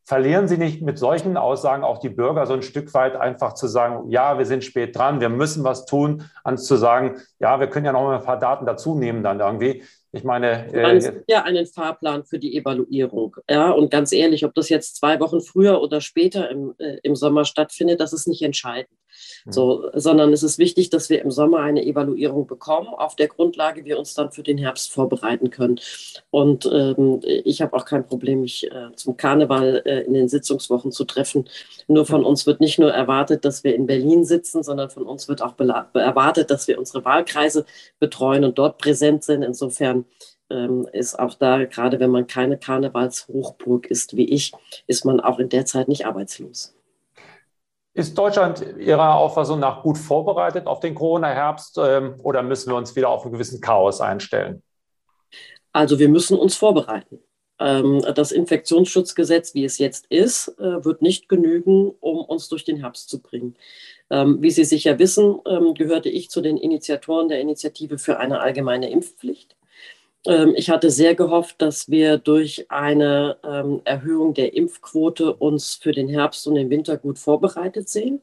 verlieren 0.09 0.49
Sie 0.49 0.57
nicht 0.57 0.81
mit 0.81 0.99
solchen 0.99 1.37
Aussagen 1.37 1.85
auch 1.85 1.99
die 1.99 2.09
Bürger 2.09 2.47
so 2.47 2.55
ein 2.55 2.63
Stück 2.63 2.95
weit 2.95 3.15
einfach 3.15 3.53
zu 3.53 3.67
sagen, 3.67 4.11
ja, 4.11 4.39
wir 4.39 4.47
sind 4.47 4.65
spät 4.65 4.97
dran, 4.97 5.21
wir 5.21 5.29
müssen 5.29 5.65
was 5.65 5.85
tun, 5.85 6.25
als 6.43 6.65
zu 6.65 6.77
sagen, 6.77 7.21
ja, 7.39 7.61
wir 7.61 7.67
können 7.67 7.85
ja 7.85 7.93
noch 7.93 8.05
mal 8.05 8.17
ein 8.17 8.25
paar 8.25 8.39
Daten 8.39 8.65
dazu 8.65 8.95
nehmen 8.95 9.23
dann 9.23 9.41
irgendwie. 9.41 9.83
Ich 10.11 10.25
meine, 10.25 10.73
äh, 10.73 11.23
ja 11.29 11.43
einen 11.43 11.67
Fahrplan 11.67 12.25
für 12.25 12.39
die 12.39 12.57
Evaluierung. 12.57 13.37
Ja, 13.51 13.71
und 13.71 13.91
ganz 13.91 14.11
ehrlich, 14.13 14.47
ob 14.47 14.55
das 14.55 14.71
jetzt 14.71 14.97
zwei 14.97 15.21
Wochen 15.21 15.43
früher 15.43 15.83
oder 15.83 16.01
später 16.01 16.51
im, 16.51 16.75
äh, 16.79 16.97
im 17.03 17.15
Sommer 17.15 17.45
stattfindet, 17.45 18.01
das 18.01 18.15
ist 18.15 18.27
nicht 18.27 18.41
entscheidend. 18.41 18.89
Mhm. 19.49 19.53
So, 19.53 19.91
sondern 19.95 20.33
es 20.33 20.43
ist 20.43 20.59
wichtig, 20.59 20.91
dass 20.91 21.09
wir 21.09 21.23
im 21.23 21.31
Sommer 21.31 21.61
eine 21.61 21.85
Evaluierung 21.85 22.47
bekommen, 22.47 22.89
auf 22.89 23.17
der 23.17 23.29
Grundlage 23.29 23.85
wir 23.85 23.99
uns 23.99 24.15
dann 24.15 24.31
für 24.31 24.43
den 24.43 24.59
Herbst 24.59 24.93
vorbereiten 24.93 25.51
können. 25.51 25.81
Und 26.31 26.69
ähm, 26.71 27.21
ich 27.25 27.63
habe 27.63 27.75
auch 27.75 27.85
kein 27.85 28.07
Problem, 28.07 28.43
mich 28.43 28.71
äh, 28.71 28.93
zum 28.95 29.17
Karneval 29.17 29.83
äh, 29.87 30.01
in 30.03 30.13
den 30.13 30.29
Sitzungswochen 30.29 30.93
zu 30.93 31.05
treffen. 31.05 31.49
Nur 31.87 32.05
von 32.05 32.25
uns 32.25 32.47
wird 32.47 32.61
nicht 32.61 32.79
nur 32.79 32.93
erwartet, 32.93 33.45
dass 33.45 33.65
wir 33.65 33.75
in 33.75 33.87
Berlin 33.87 34.25
sitzen, 34.25 34.63
sondern 34.63 34.91
von 34.91 35.05
uns 35.05 35.29
wird 35.29 35.43
auch 35.43 35.55
erwartet, 35.59 36.51
dass 36.51 36.69
wir 36.69 36.79
unsere 36.79 37.05
Wahlkreise 37.05 37.65
betreuen 37.99 38.45
und 38.45 38.59
dort 38.59 38.79
präsent 38.79 39.25
sind. 39.25 39.43
Insofern 39.43 40.05
ähm, 40.51 40.87
ist 40.93 41.19
auch 41.19 41.35
da, 41.35 41.65
gerade 41.65 42.01
wenn 42.01 42.11
man 42.11 42.27
keine 42.27 42.59
Karnevalshochburg 42.59 43.87
ist 43.87 44.17
wie 44.17 44.29
ich, 44.29 44.53
ist 44.87 45.05
man 45.05 45.21
auch 45.21 45.39
in 45.39 45.49
der 45.49 45.65
Zeit 45.65 45.89
nicht 45.89 46.07
arbeitslos. 46.07 46.78
Ist 47.99 48.17
Deutschland 48.17 48.65
Ihrer 48.79 49.17
Auffassung 49.17 49.59
nach 49.59 49.83
gut 49.83 49.99
vorbereitet 49.99 50.69
auf 50.69 50.79
den 50.79 50.95
Corona-Herbst 50.95 51.81
ähm, 51.83 52.15
oder 52.23 52.45
müssen 52.45 52.71
wir 52.71 52.77
uns 52.77 52.95
wieder 52.95 53.09
auf 53.09 53.25
einen 53.25 53.33
gewissen 53.33 53.61
Chaos 53.61 54.01
einstellen? 54.01 54.63
Also 55.73 55.99
wir 55.99 56.09
müssen 56.09 56.39
uns 56.39 56.55
vorbereiten. 56.55 57.19
Ähm, 57.59 58.01
das 58.15 58.31
Infektionsschutzgesetz, 58.31 59.53
wie 59.55 59.65
es 59.65 59.79
jetzt 59.79 60.07
ist, 60.11 60.47
äh, 60.61 60.85
wird 60.85 61.03
nicht 61.03 61.29
genügen, 61.29 61.91
um 61.99 62.19
uns 62.19 62.49
durch 62.49 62.65
den 62.65 62.77
Herbst 62.77 63.09
zu 63.09 63.21
bringen. 63.21 63.57
Ähm, 64.11 64.41
wie 64.43 64.53
Sie 64.53 64.63
sicher 64.63 65.01
wissen, 65.01 65.41
gehörte 65.75 66.09
ich 66.09 66.31
zu 66.31 66.41
den 66.41 66.57
Initiatoren 66.57 67.29
der 67.29 67.41
Initiative 67.41 67.99
für 67.99 68.21
eine 68.21 68.39
allgemeine 68.39 68.91
Impfpflicht. 68.91 69.58
Ähm, 70.27 70.55
ich 70.57 70.71
hatte 70.71 70.91
sehr 70.91 71.15
gehofft, 71.15 71.63
dass 71.63 71.89
wir 71.91 72.19
durch 72.19 72.71
eine 72.71 73.39
ähm, 73.45 73.81
Erhöhung 73.85 74.35
der 74.35 74.55
Impfquote 74.55 75.35
uns 75.35 75.75
für 75.75 75.93
den 75.93 76.09
Herbst 76.09 76.47
und 76.47 76.57
den 76.57 76.71
Winter 76.71 76.97
gut 76.97 77.19
vorbereitet 77.19 77.89
sehen, 77.89 78.21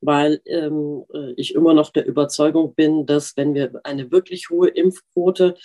weil 0.00 0.40
ähm, 0.46 1.04
äh, 1.12 1.32
ich 1.32 1.54
immer 1.54 1.74
noch 1.74 1.90
der 1.90 2.06
Überzeugung 2.06 2.74
bin, 2.74 3.04
dass 3.04 3.36
wenn 3.36 3.54
wir 3.54 3.80
eine 3.84 4.10
wirklich 4.10 4.50
hohe 4.50 4.68
Impfquote 4.68 5.56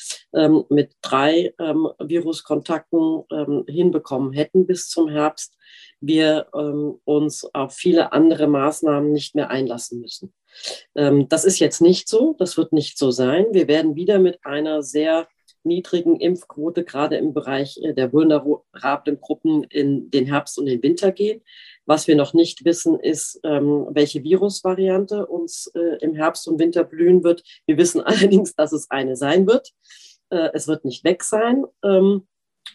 mit 0.69 0.93
drei 1.01 1.53
Viruskontakten 1.57 3.23
hinbekommen 3.67 4.33
hätten 4.33 4.65
bis 4.65 4.89
zum 4.89 5.07
Herbst, 5.07 5.57
wir 6.01 6.47
uns 7.05 7.45
auf 7.53 7.73
viele 7.75 8.11
andere 8.13 8.47
Maßnahmen 8.47 9.11
nicht 9.11 9.35
mehr 9.35 9.51
einlassen 9.51 10.01
müssen. 10.01 10.33
das 10.95 11.45
ist 11.45 11.59
jetzt 11.59 11.81
nicht 11.81 12.09
so, 12.09 12.35
das 12.39 12.57
wird 12.57 12.73
nicht 12.73 12.97
so 12.97 13.11
sein. 13.11 13.45
Wir 13.51 13.67
werden 13.67 13.95
wieder 13.95 14.17
mit 14.17 14.43
einer 14.43 14.81
sehr 14.81 15.27
niedrigen 15.65 16.19
Impfquote 16.19 16.83
gerade 16.83 17.17
im 17.17 17.33
Bereich 17.33 17.77
äh, 17.81 17.93
der 17.93 18.11
vulnerablen 18.13 19.19
Gruppen 19.19 19.63
in 19.65 20.09
den 20.11 20.25
Herbst 20.25 20.57
und 20.57 20.65
den 20.65 20.83
Winter 20.83 21.11
gehen. 21.11 21.41
Was 21.85 22.07
wir 22.07 22.15
noch 22.15 22.33
nicht 22.33 22.65
wissen, 22.65 22.99
ist, 22.99 23.39
ähm, 23.43 23.87
welche 23.91 24.23
Virusvariante 24.23 25.25
uns 25.25 25.67
äh, 25.75 25.97
im 26.01 26.15
Herbst 26.15 26.47
und 26.47 26.59
Winter 26.59 26.83
blühen 26.83 27.23
wird. 27.23 27.43
Wir 27.65 27.77
wissen 27.77 28.01
allerdings, 28.05 28.55
dass 28.55 28.71
es 28.71 28.89
eine 28.89 29.15
sein 29.15 29.47
wird. 29.47 29.71
Äh, 30.29 30.49
es 30.53 30.67
wird 30.67 30.85
nicht 30.85 31.03
weg 31.03 31.23
sein. 31.23 31.65
Ähm, 31.83 32.27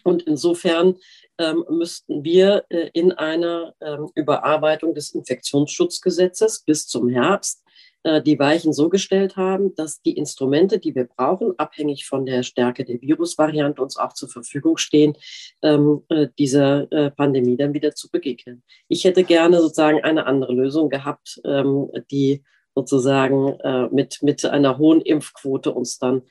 und 0.03 0.23
insofern 0.23 0.95
ähm, 1.39 1.65
müssten 1.69 2.23
wir 2.23 2.63
in 2.93 3.11
einer 3.11 3.73
Überarbeitung 4.13 4.93
des 4.93 5.11
Infektionsschutzgesetzes 5.13 6.63
bis 6.63 6.87
zum 6.87 7.09
Herbst 7.09 7.63
äh, 8.03 8.21
die 8.21 8.39
Weichen 8.39 8.71
so 8.71 8.87
gestellt 8.89 9.35
haben, 9.35 9.75
dass 9.75 10.01
die 10.01 10.15
Instrumente, 10.15 10.79
die 10.79 10.95
wir 10.95 11.03
brauchen, 11.05 11.53
abhängig 11.57 12.05
von 12.05 12.25
der 12.25 12.43
Stärke 12.43 12.85
der 12.85 13.01
Virusvariante, 13.01 13.81
uns 13.81 13.97
auch 13.97 14.13
zur 14.13 14.29
Verfügung 14.29 14.77
stehen, 14.77 15.17
ähm, 15.61 16.03
äh, 16.09 16.27
dieser 16.37 16.89
äh, 16.91 17.11
Pandemie 17.11 17.57
dann 17.57 17.73
wieder 17.73 17.93
zu 17.93 18.09
begegnen. 18.09 18.63
Ich 18.87 19.03
hätte 19.03 19.23
gerne 19.23 19.59
sozusagen 19.59 20.01
eine 20.01 20.25
andere 20.27 20.53
Lösung 20.53 20.89
gehabt, 20.89 21.41
ähm, 21.43 21.89
die 22.11 22.43
sozusagen 22.75 23.57
mit, 23.91 24.19
mit 24.21 24.45
einer 24.45 24.77
hohen 24.77 25.01
Impfquote 25.01 25.73
uns 25.73 25.97
dann 25.97 26.21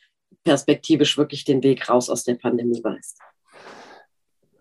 perspektivisch 0.45 1.19
wirklich 1.19 1.45
den 1.45 1.63
Weg 1.63 1.91
raus 1.91 2.09
aus 2.09 2.25
der 2.25 2.37
Pandemie 2.37 2.83
weist. 2.83 3.19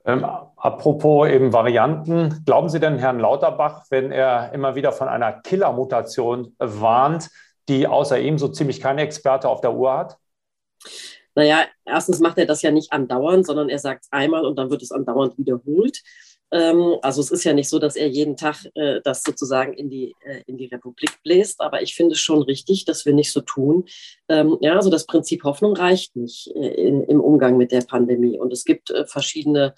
Ähm, 0.08 0.26
apropos 0.56 1.28
eben 1.28 1.52
Varianten, 1.52 2.42
glauben 2.46 2.70
Sie 2.70 2.80
denn 2.80 2.98
Herrn 2.98 3.20
Lauterbach, 3.20 3.84
wenn 3.90 4.12
er 4.14 4.54
immer 4.54 4.76
wieder 4.76 4.94
von 4.94 5.10
einer 5.10 5.34
Killer-Mutation 5.34 6.56
warnt, 6.60 7.30
die 7.68 7.88
außer 7.88 8.18
ihm 8.18 8.38
so 8.38 8.48
ziemlich 8.48 8.80
keine 8.80 9.02
Experte 9.02 9.50
auf 9.50 9.60
der 9.60 9.74
Uhr 9.74 9.98
hat? 9.98 10.18
Naja, 11.36 11.66
erstens 11.86 12.20
macht 12.20 12.38
er 12.38 12.46
das 12.46 12.62
ja 12.62 12.72
nicht 12.72 12.94
andauernd, 12.94 13.46
sondern 13.46 13.68
er 13.68 13.80
sagt 13.80 14.06
einmal 14.10 14.46
und 14.46 14.58
dann 14.58 14.70
wird 14.72 14.82
es 14.82 14.94
andauernd 14.94 15.38
wiederholt. 15.38 16.02
Ähm, 16.52 16.96
also 17.02 17.22
es 17.22 17.30
ist 17.30 17.44
ja 17.44 17.54
nicht 17.54 17.70
so, 17.70 17.78
dass 17.78 17.96
er 17.96 18.08
jeden 18.08 18.38
Tag 18.38 18.66
äh, 18.76 19.02
das 19.04 19.22
sozusagen 19.24 19.74
in 19.74 19.90
die, 19.90 20.16
äh, 20.26 20.42
in 20.48 20.58
die 20.58 20.68
Republik 20.68 21.12
bläst, 21.24 21.60
aber 21.60 21.82
ich 21.82 21.94
finde 21.94 22.14
es 22.14 22.20
schon 22.20 22.42
richtig, 22.42 22.86
dass 22.86 23.06
wir 23.06 23.14
nicht 23.14 23.32
so 23.32 23.42
tun. 23.42 23.86
Ähm, 24.30 24.58
ja, 24.62 24.74
also 24.74 24.90
das 24.90 25.06
Prinzip 25.06 25.44
Hoffnung 25.44 25.76
reicht 25.76 26.16
nicht 26.16 26.48
äh, 26.56 26.70
im 26.88 27.20
Umgang 27.20 27.58
mit 27.58 27.72
der 27.72 27.82
Pandemie. 27.82 28.40
Und 28.40 28.54
es 28.54 28.64
gibt 28.64 28.94
verschiedene 29.08 29.76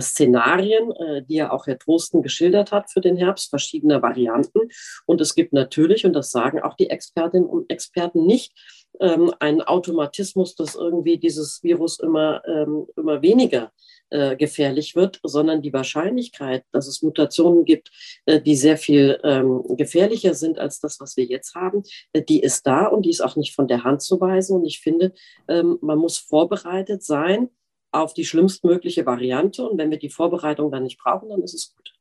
Szenarien, 0.00 0.92
äh, 0.92 1.22
die 1.22 1.36
ja 1.36 1.52
auch 1.52 1.66
Herr 1.66 1.78
Trosten 1.78 2.22
geschildert 2.22 2.72
hat 2.72 2.90
für 2.90 3.00
den 3.00 3.16
Herbst, 3.16 3.50
verschiedene 3.50 4.02
Varianten. 4.02 4.60
Und 5.06 5.20
es 5.20 5.34
gibt 5.34 5.52
natürlich, 5.52 6.04
und 6.04 6.12
das 6.12 6.30
sagen 6.30 6.60
auch 6.60 6.74
die 6.74 6.90
Expertinnen 6.90 7.48
und 7.48 7.70
Experten 7.70 8.26
nicht, 8.26 8.52
ähm, 9.00 9.32
einen 9.40 9.60
Automatismus, 9.60 10.54
dass 10.54 10.76
irgendwie 10.76 11.18
dieses 11.18 11.62
Virus 11.62 11.98
immer, 11.98 12.42
ähm, 12.46 12.86
immer 12.96 13.22
weniger 13.22 13.72
äh, 14.10 14.36
gefährlich 14.36 14.94
wird, 14.94 15.18
sondern 15.24 15.62
die 15.62 15.72
Wahrscheinlichkeit, 15.72 16.64
dass 16.70 16.86
es 16.86 17.02
Mutationen 17.02 17.64
gibt, 17.64 17.90
die 18.28 18.54
sehr 18.54 18.76
viel 18.76 19.18
ähm, 19.24 19.64
gefährlicher 19.76 20.34
sind 20.34 20.58
als 20.58 20.78
das, 20.78 21.00
was 21.00 21.16
wir 21.16 21.24
jetzt 21.24 21.54
haben, 21.54 21.82
die 22.28 22.40
ist 22.40 22.66
da 22.66 22.86
und 22.86 23.04
die 23.04 23.10
ist 23.10 23.20
auch 23.20 23.36
nicht 23.36 23.54
von 23.54 23.66
der 23.66 23.82
Hand 23.82 24.02
zu 24.02 24.20
weisen. 24.20 24.56
Und 24.56 24.64
ich 24.64 24.80
finde, 24.80 25.12
man 25.46 25.98
muss 25.98 26.18
vorbereitet 26.18 27.02
sein 27.02 27.50
auf 27.94 28.12
die 28.12 28.24
schlimmstmögliche 28.24 29.06
Variante. 29.06 29.66
Und 29.68 29.78
wenn 29.78 29.90
wir 29.90 29.98
die 29.98 30.10
Vorbereitung 30.10 30.70
dann 30.70 30.82
nicht 30.82 30.98
brauchen, 30.98 31.28
dann 31.28 31.42
ist 31.42 31.54
es 31.54 31.74
gut. 31.74 31.92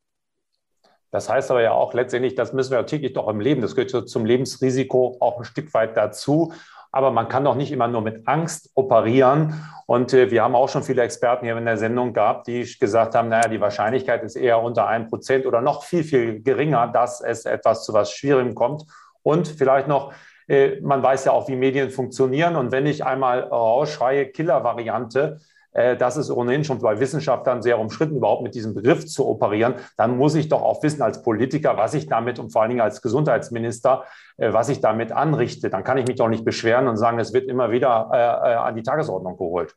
Das 1.12 1.30
heißt 1.30 1.52
aber 1.52 1.62
ja 1.62 1.74
auch 1.74 1.94
letztendlich, 1.94 2.34
das 2.34 2.54
müssen 2.54 2.72
wir 2.72 2.86
täglich 2.88 3.14
doch 3.14 3.28
im 3.28 3.40
Leben, 3.40 3.62
das 3.62 3.76
gehört 3.76 4.10
zum 4.10 4.26
Lebensrisiko 4.26 5.18
auch 5.20 5.38
ein 5.38 5.44
Stück 5.44 5.72
weit 5.76 5.96
dazu. 5.96 6.54
Aber 6.92 7.12
man 7.12 7.28
kann 7.28 7.44
doch 7.44 7.56
nicht 7.56 7.72
immer 7.72 7.88
nur 7.88 8.02
mit 8.02 8.28
Angst 8.28 8.72
operieren. 8.76 9.64
Und 9.88 10.14
äh, 10.14 10.30
wir 10.32 10.44
haben 10.44 10.56
auch 10.56 10.70
schon 10.70 10.84
viele 10.84 11.02
Experten 11.02 11.46
hier 11.46 11.58
in 11.58 11.66
der 11.66 11.78
Sendung 11.78 12.14
gehabt, 12.14 12.48
die 12.48 12.68
gesagt 12.80 13.16
haben, 13.16 13.30
naja, 13.30 13.48
die 13.48 13.62
Wahrscheinlichkeit 13.62 14.24
ist 14.24 14.36
eher 14.36 14.62
unter 14.62 14.88
einem 14.88 15.08
Prozent 15.08 15.46
oder 15.46 15.62
noch 15.62 15.84
viel, 15.84 16.04
viel 16.04 16.42
geringer, 16.42 16.88
dass 16.88 17.22
es 17.22 17.46
etwas 17.46 17.84
zu 17.84 17.94
was 17.94 18.12
Schwierigem 18.12 18.54
kommt. 18.56 18.84
Und 19.24 19.48
vielleicht 19.48 19.88
noch, 19.88 20.14
äh, 20.48 20.80
man 20.82 21.02
weiß 21.02 21.26
ja 21.26 21.32
auch, 21.32 21.48
wie 21.48 21.56
Medien 21.56 21.90
funktionieren. 21.90 22.56
Und 22.56 22.72
wenn 22.72 22.86
ich 22.86 23.06
einmal 23.06 23.42
rausschreie, 23.42 24.28
Killer-Variante, 24.28 25.40
äh, 25.40 25.53
das 25.74 26.18
ist 26.18 26.30
ohnehin 26.30 26.64
schon 26.64 26.80
bei 26.80 27.00
Wissenschaftlern 27.00 27.62
sehr 27.64 27.80
umstritten, 27.80 28.18
überhaupt 28.18 28.44
mit 28.44 28.54
diesem 28.54 28.74
Begriff 28.76 29.08
zu 29.08 29.28
operieren, 29.28 29.76
dann 29.98 30.18
muss 30.18 30.36
ich 30.36 30.48
doch 30.48 30.62
auch 30.62 30.84
wissen 30.84 31.02
als 31.02 31.24
Politiker, 31.24 31.78
was 31.78 31.94
ich 31.96 32.08
damit 32.08 32.38
und 32.38 32.52
vor 32.52 32.62
allen 32.62 32.70
Dingen 32.70 32.82
als 32.82 33.02
Gesundheitsminister, 33.02 34.04
äh, 34.38 34.54
was 34.54 34.70
ich 34.70 34.82
damit 34.82 35.12
anrichte. 35.12 35.70
Dann 35.70 35.84
kann 35.84 35.98
ich 35.98 36.08
mich 36.08 36.18
doch 36.18 36.30
nicht 36.30 36.46
beschweren 36.46 36.88
und 36.88 36.98
sagen, 36.98 37.20
es 37.20 37.34
wird 37.34 37.48
immer 37.48 37.72
wieder 37.72 38.10
äh, 38.14 38.54
an 38.54 38.76
die 38.76 38.84
Tagesordnung 38.84 39.38
geholt. 39.38 39.76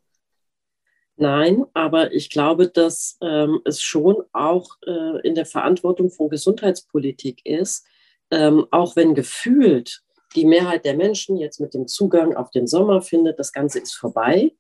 Nein, 1.19 1.65
aber 1.73 2.13
ich 2.13 2.29
glaube, 2.29 2.69
dass 2.69 3.17
ähm, 3.23 3.61
es 3.65 3.81
schon 3.81 4.17
auch 4.33 4.69
äh, 4.87 5.27
in 5.27 5.35
der 5.35 5.47
Verantwortung 5.47 6.11
von 6.11 6.29
Gesundheitspolitik 6.29 7.41
ist, 7.47 7.87
ähm, 8.31 8.67
auch 8.71 8.97
wenn 8.97 9.15
gefühlt 9.15 10.03
die 10.35 10.45
Mehrheit 10.45 10.85
der 10.85 10.95
Menschen 10.95 11.39
jetzt 11.39 11.59
mit 11.59 11.73
dem 11.73 11.87
Zugang 11.87 12.37
auf 12.37 12.51
den 12.51 12.67
Sommer 12.67 13.01
findet, 13.01 13.39
das 13.39 13.53
Ganze 13.53 13.79
ist 13.79 13.95
vorbei, 13.95 14.53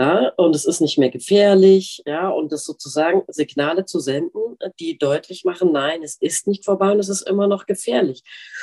ja, 0.00 0.30
und 0.38 0.56
es 0.56 0.64
ist 0.64 0.80
nicht 0.80 0.96
mehr 0.96 1.10
gefährlich, 1.10 2.02
ja, 2.06 2.30
und 2.30 2.52
das 2.52 2.64
sozusagen 2.64 3.22
Signale 3.28 3.84
zu 3.84 4.00
senden, 4.00 4.56
die 4.78 4.96
deutlich 4.96 5.44
machen, 5.44 5.72
nein, 5.72 6.02
es 6.02 6.16
ist 6.16 6.46
nicht 6.46 6.64
vorbei 6.64 6.92
und 6.92 7.00
es 7.00 7.10
ist 7.10 7.28
immer 7.28 7.46
noch 7.46 7.66
gefährlich. 7.66 8.22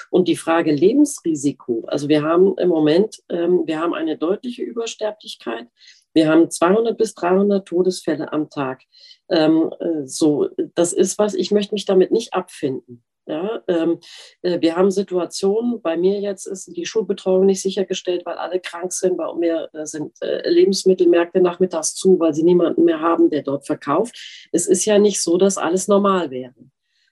Und 0.09 0.27
die 0.27 0.35
Frage 0.35 0.71
Lebensrisiko, 0.71 1.85
also 1.85 2.09
wir 2.09 2.23
haben 2.23 2.57
im 2.57 2.69
Moment, 2.69 3.21
ähm, 3.29 3.61
wir 3.67 3.79
haben 3.79 3.93
eine 3.93 4.17
deutliche 4.17 4.63
Übersterblichkeit. 4.63 5.67
Wir 6.11 6.27
haben 6.27 6.49
200 6.49 6.97
bis 6.97 7.13
300 7.13 7.67
Todesfälle 7.67 8.33
am 8.33 8.49
Tag. 8.49 8.81
Ähm, 9.29 9.71
äh, 9.79 10.07
so, 10.07 10.49
das 10.73 10.91
ist 10.91 11.19
was, 11.19 11.35
ich 11.35 11.51
möchte 11.51 11.75
mich 11.75 11.85
damit 11.85 12.09
nicht 12.09 12.33
abfinden. 12.33 13.03
Ja, 13.27 13.61
ähm, 13.67 13.99
äh, 14.41 14.61
wir 14.61 14.77
haben 14.77 14.89
Situationen, 14.89 15.81
bei 15.81 15.97
mir 15.97 16.21
jetzt 16.21 16.45
ist 16.45 16.73
die 16.73 16.85
Schulbetreuung 16.85 17.45
nicht 17.45 17.61
sichergestellt, 17.61 18.25
weil 18.25 18.37
alle 18.37 18.61
krank 18.61 18.93
sind. 18.93 19.17
Bei 19.17 19.33
mir 19.33 19.69
äh, 19.73 19.85
sind 19.85 20.13
äh, 20.21 20.49
Lebensmittelmärkte 20.49 21.41
nachmittags 21.41 21.93
zu, 21.93 22.17
weil 22.21 22.33
sie 22.33 22.43
niemanden 22.43 22.85
mehr 22.85 23.01
haben, 23.01 23.29
der 23.29 23.43
dort 23.43 23.65
verkauft. 23.65 24.47
Es 24.53 24.65
ist 24.65 24.85
ja 24.85 24.97
nicht 24.97 25.21
so, 25.21 25.37
dass 25.37 25.57
alles 25.57 25.89
normal 25.89 26.31
wäre. 26.31 26.55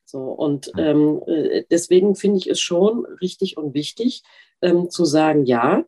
So, 0.05 0.19
und 0.19 0.71
ähm, 0.77 1.21
äh, 1.27 1.65
deswegen 1.69 2.15
finde 2.15 2.37
ich 2.37 2.47
es 2.47 2.61
schon 2.61 3.05
richtig 3.19 3.57
und 3.57 3.73
wichtig 3.73 4.23
ähm, 4.61 4.89
zu 4.89 5.03
sagen, 5.03 5.45
ja, 5.45 5.83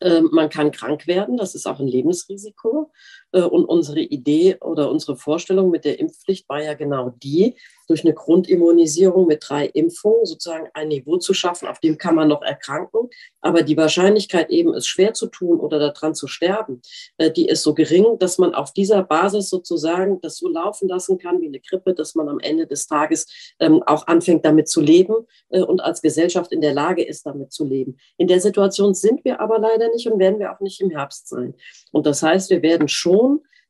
ähm, 0.00 0.30
man 0.32 0.48
kann 0.48 0.70
krank 0.70 1.06
werden, 1.06 1.36
das 1.36 1.54
ist 1.54 1.66
auch 1.66 1.80
ein 1.80 1.86
Lebensrisiko. 1.86 2.90
Äh, 3.32 3.42
und 3.42 3.64
unsere 3.64 4.00
Idee 4.00 4.56
oder 4.60 4.90
unsere 4.90 5.16
Vorstellung 5.16 5.70
mit 5.70 5.84
der 5.84 5.98
Impfpflicht 5.98 6.48
war 6.48 6.62
ja 6.62 6.74
genau 6.74 7.10
die, 7.22 7.56
durch 7.90 8.04
eine 8.04 8.14
Grundimmunisierung 8.14 9.26
mit 9.26 9.44
drei 9.48 9.66
Impfungen 9.66 10.24
sozusagen 10.24 10.68
ein 10.74 10.88
Niveau 10.88 11.16
zu 11.16 11.34
schaffen, 11.34 11.66
auf 11.66 11.80
dem 11.80 11.98
kann 11.98 12.14
man 12.14 12.28
noch 12.28 12.42
erkranken. 12.42 13.10
Aber 13.40 13.62
die 13.62 13.76
Wahrscheinlichkeit 13.76 14.48
eben, 14.50 14.72
es 14.74 14.86
schwer 14.86 15.12
zu 15.12 15.26
tun 15.26 15.58
oder 15.58 15.78
daran 15.80 16.14
zu 16.14 16.28
sterben, 16.28 16.82
äh, 17.18 17.32
die 17.32 17.46
ist 17.46 17.62
so 17.62 17.74
gering, 17.74 18.18
dass 18.18 18.38
man 18.38 18.54
auf 18.54 18.72
dieser 18.72 19.02
Basis 19.02 19.50
sozusagen 19.50 20.20
das 20.20 20.36
so 20.36 20.48
laufen 20.48 20.88
lassen 20.88 21.18
kann 21.18 21.40
wie 21.40 21.48
eine 21.48 21.58
Grippe, 21.58 21.94
dass 21.94 22.14
man 22.14 22.28
am 22.28 22.38
Ende 22.38 22.66
des 22.66 22.86
Tages 22.86 23.26
ähm, 23.58 23.82
auch 23.82 24.06
anfängt, 24.06 24.44
damit 24.44 24.68
zu 24.68 24.80
leben 24.80 25.14
äh, 25.48 25.60
und 25.60 25.80
als 25.80 26.00
Gesellschaft 26.00 26.52
in 26.52 26.60
der 26.60 26.74
Lage 26.74 27.04
ist, 27.04 27.26
damit 27.26 27.52
zu 27.52 27.64
leben. 27.64 27.96
In 28.18 28.28
der 28.28 28.40
Situation 28.40 28.94
sind 28.94 29.24
wir 29.24 29.40
aber 29.40 29.58
leider 29.58 29.88
nicht 29.92 30.06
und 30.06 30.20
werden 30.20 30.38
wir 30.38 30.52
auch 30.52 30.60
nicht 30.60 30.80
im 30.80 30.90
Herbst 30.90 31.28
sein. 31.28 31.54
Und 31.90 32.06
das 32.06 32.22
heißt, 32.22 32.50
wir 32.50 32.62
werden 32.62 32.86
schon 32.86 33.19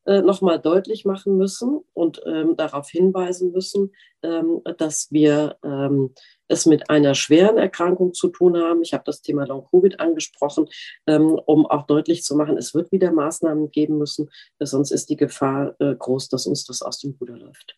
äh, 0.07 0.23
nochmal 0.23 0.59
deutlich 0.59 1.05
machen 1.05 1.37
müssen 1.37 1.81
und 1.93 2.23
ähm, 2.27 2.57
darauf 2.57 2.89
hinweisen 2.89 3.53
müssen, 3.53 3.93
ähm, 4.23 4.63
dass 4.79 5.13
wir 5.13 5.57
ähm, 5.63 6.15
es 6.49 6.67
mit 6.67 6.91
einer 6.91 7.15
schweren 7.15 7.59
Erkrankung 7.59 8.15
zu 8.15 8.29
tun 8.29 8.57
haben. 8.57 8.83
Ich 8.83 8.93
habe 8.93 9.05
das 9.05 9.23
Thema 9.23 9.47
Long-Covid 9.47 10.01
angesprochen, 10.01 10.67
ähm, 11.07 11.39
um 11.45 11.67
auch 11.67 11.87
deutlich 11.87 12.25
zu 12.25 12.35
machen, 12.35 12.57
es 12.57 12.75
wird 12.75 12.91
wieder 12.93 13.13
Maßnahmen 13.13 13.71
geben 13.71 13.99
müssen, 13.99 14.31
sonst 14.59 14.91
ist 14.91 15.11
die 15.11 15.17
Gefahr 15.17 15.75
äh, 15.79 15.95
groß, 15.95 16.29
dass 16.29 16.47
uns 16.47 16.65
das 16.65 16.83
aus 16.83 16.99
dem 16.99 17.15
Ruder 17.21 17.37
läuft. 17.37 17.77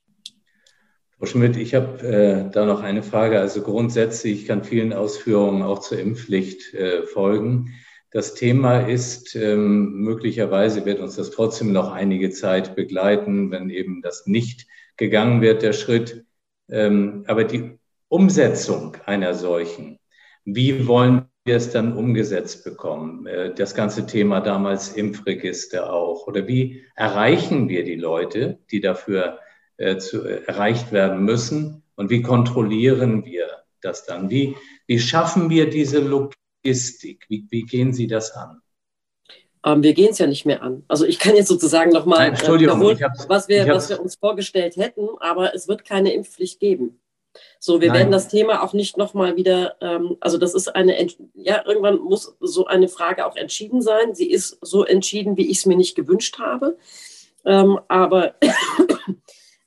Frau 1.19 1.27
Schmidt, 1.27 1.57
ich 1.57 1.75
habe 1.75 2.07
äh, 2.07 2.51
da 2.51 2.67
noch 2.67 2.83
eine 2.83 3.03
Frage. 3.03 3.39
Also 3.39 3.63
grundsätzlich 3.63 4.41
ich 4.41 4.47
kann 4.47 4.65
vielen 4.65 4.93
Ausführungen 4.93 5.63
auch 5.63 5.81
zur 5.81 5.99
Impfpflicht 5.99 6.75
äh, 6.75 7.03
folgen. 7.03 7.75
Das 8.13 8.35
Thema 8.35 8.81
ist, 8.81 9.35
ähm, 9.37 9.95
möglicherweise 9.95 10.85
wird 10.85 11.01
uns 11.01 11.17
das 11.17 11.31
trotzdem 11.31 11.73
noch 11.73 11.93
einige 11.93 12.31
Zeit 12.31 12.77
begleiten, 12.77 13.51
wenn 13.51 13.71
eben 13.71 14.03
das 14.03 14.27
nicht 14.27 14.67
gegangen 14.99 15.41
wird, 15.41 15.63
der 15.63 15.73
Schritt. 15.73 16.27
Ähm, 16.69 17.25
aber 17.27 17.45
die 17.45 17.79
Umsetzung 18.09 18.99
einer 19.07 19.33
solchen, 19.33 19.99
wie 20.45 20.87
wollen 20.87 21.25
wir 21.45 21.57
es 21.57 21.73
dann 21.73 21.97
umgesetzt 21.97 22.65
bekommen? 22.65 23.27
Äh, 23.27 23.55
das 23.55 23.75
ganze 23.75 24.05
Thema 24.05 24.41
damals 24.41 24.93
Impfregister 24.93 25.91
auch. 25.91 26.27
Oder 26.27 26.47
wie 26.47 26.85
erreichen 26.95 27.71
wir 27.71 27.83
die 27.83 27.97
Leute, 27.97 28.59
die 28.71 28.83
dafür 28.83 29.39
äh, 29.79 29.97
zu, 29.97 30.23
äh, 30.23 30.45
erreicht 30.45 30.93
werden 30.93 31.25
müssen? 31.25 31.83
Und 31.95 32.11
wie 32.11 32.21
kontrollieren 32.21 33.25
wir 33.25 33.47
das 33.81 34.05
dann? 34.05 34.29
Wie, 34.29 34.55
wie 34.87 34.99
schaffen 34.99 35.49
wir 35.49 35.71
diese 35.71 36.01
Logistik? 36.65 37.25
Wie, 37.29 37.47
wie 37.51 37.63
gehen 37.63 37.93
Sie 37.93 38.07
das 38.07 38.33
an? 38.33 38.61
Ähm, 39.65 39.83
wir 39.83 39.95
gehen 39.95 40.11
es 40.11 40.19
ja 40.19 40.27
nicht 40.27 40.47
mehr 40.47 40.63
an. 40.63 40.85
Also 40.89 41.05
ich 41.05 41.19
kann 41.19 41.37
jetzt 41.37 41.49
sozusagen 41.49 41.93
nochmal 41.93 42.33
äh, 42.33 42.61
wiederholen, 42.61 42.99
was, 43.29 43.49
wir, 43.49 43.67
was 43.69 43.89
wir 43.89 44.01
uns 44.01 44.17
vorgestellt 44.17 44.77
hätten, 44.77 45.09
aber 45.21 45.55
es 45.55 45.69
wird 45.69 45.85
keine 45.85 46.13
Impfpflicht 46.13 46.61
geben. 46.61 47.01
So, 47.59 47.81
wir 47.81 47.89
Nein. 47.89 47.99
werden 47.99 48.13
das 48.13 48.29
Thema 48.29 48.63
auch 48.63 48.75
nicht 48.75 48.99
nochmal 48.99 49.37
wieder, 49.37 49.77
ähm, 49.81 50.17
also 50.21 50.37
das 50.37 50.55
ist 50.55 50.75
eine, 50.75 51.07
ja, 51.35 51.65
irgendwann 51.65 51.99
muss 51.99 52.37
so 52.41 52.67
eine 52.67 52.89
Frage 52.89 53.25
auch 53.27 53.37
entschieden 53.37 53.81
sein. 53.81 54.15
Sie 54.15 54.31
ist 54.31 54.59
so 54.61 54.85
entschieden, 54.85 55.37
wie 55.37 55.51
ich 55.51 55.59
es 55.59 55.67
mir 55.67 55.77
nicht 55.77 55.95
gewünscht 55.95 56.39
habe. 56.39 56.77
Ähm, 57.45 57.81
aber 57.89 58.35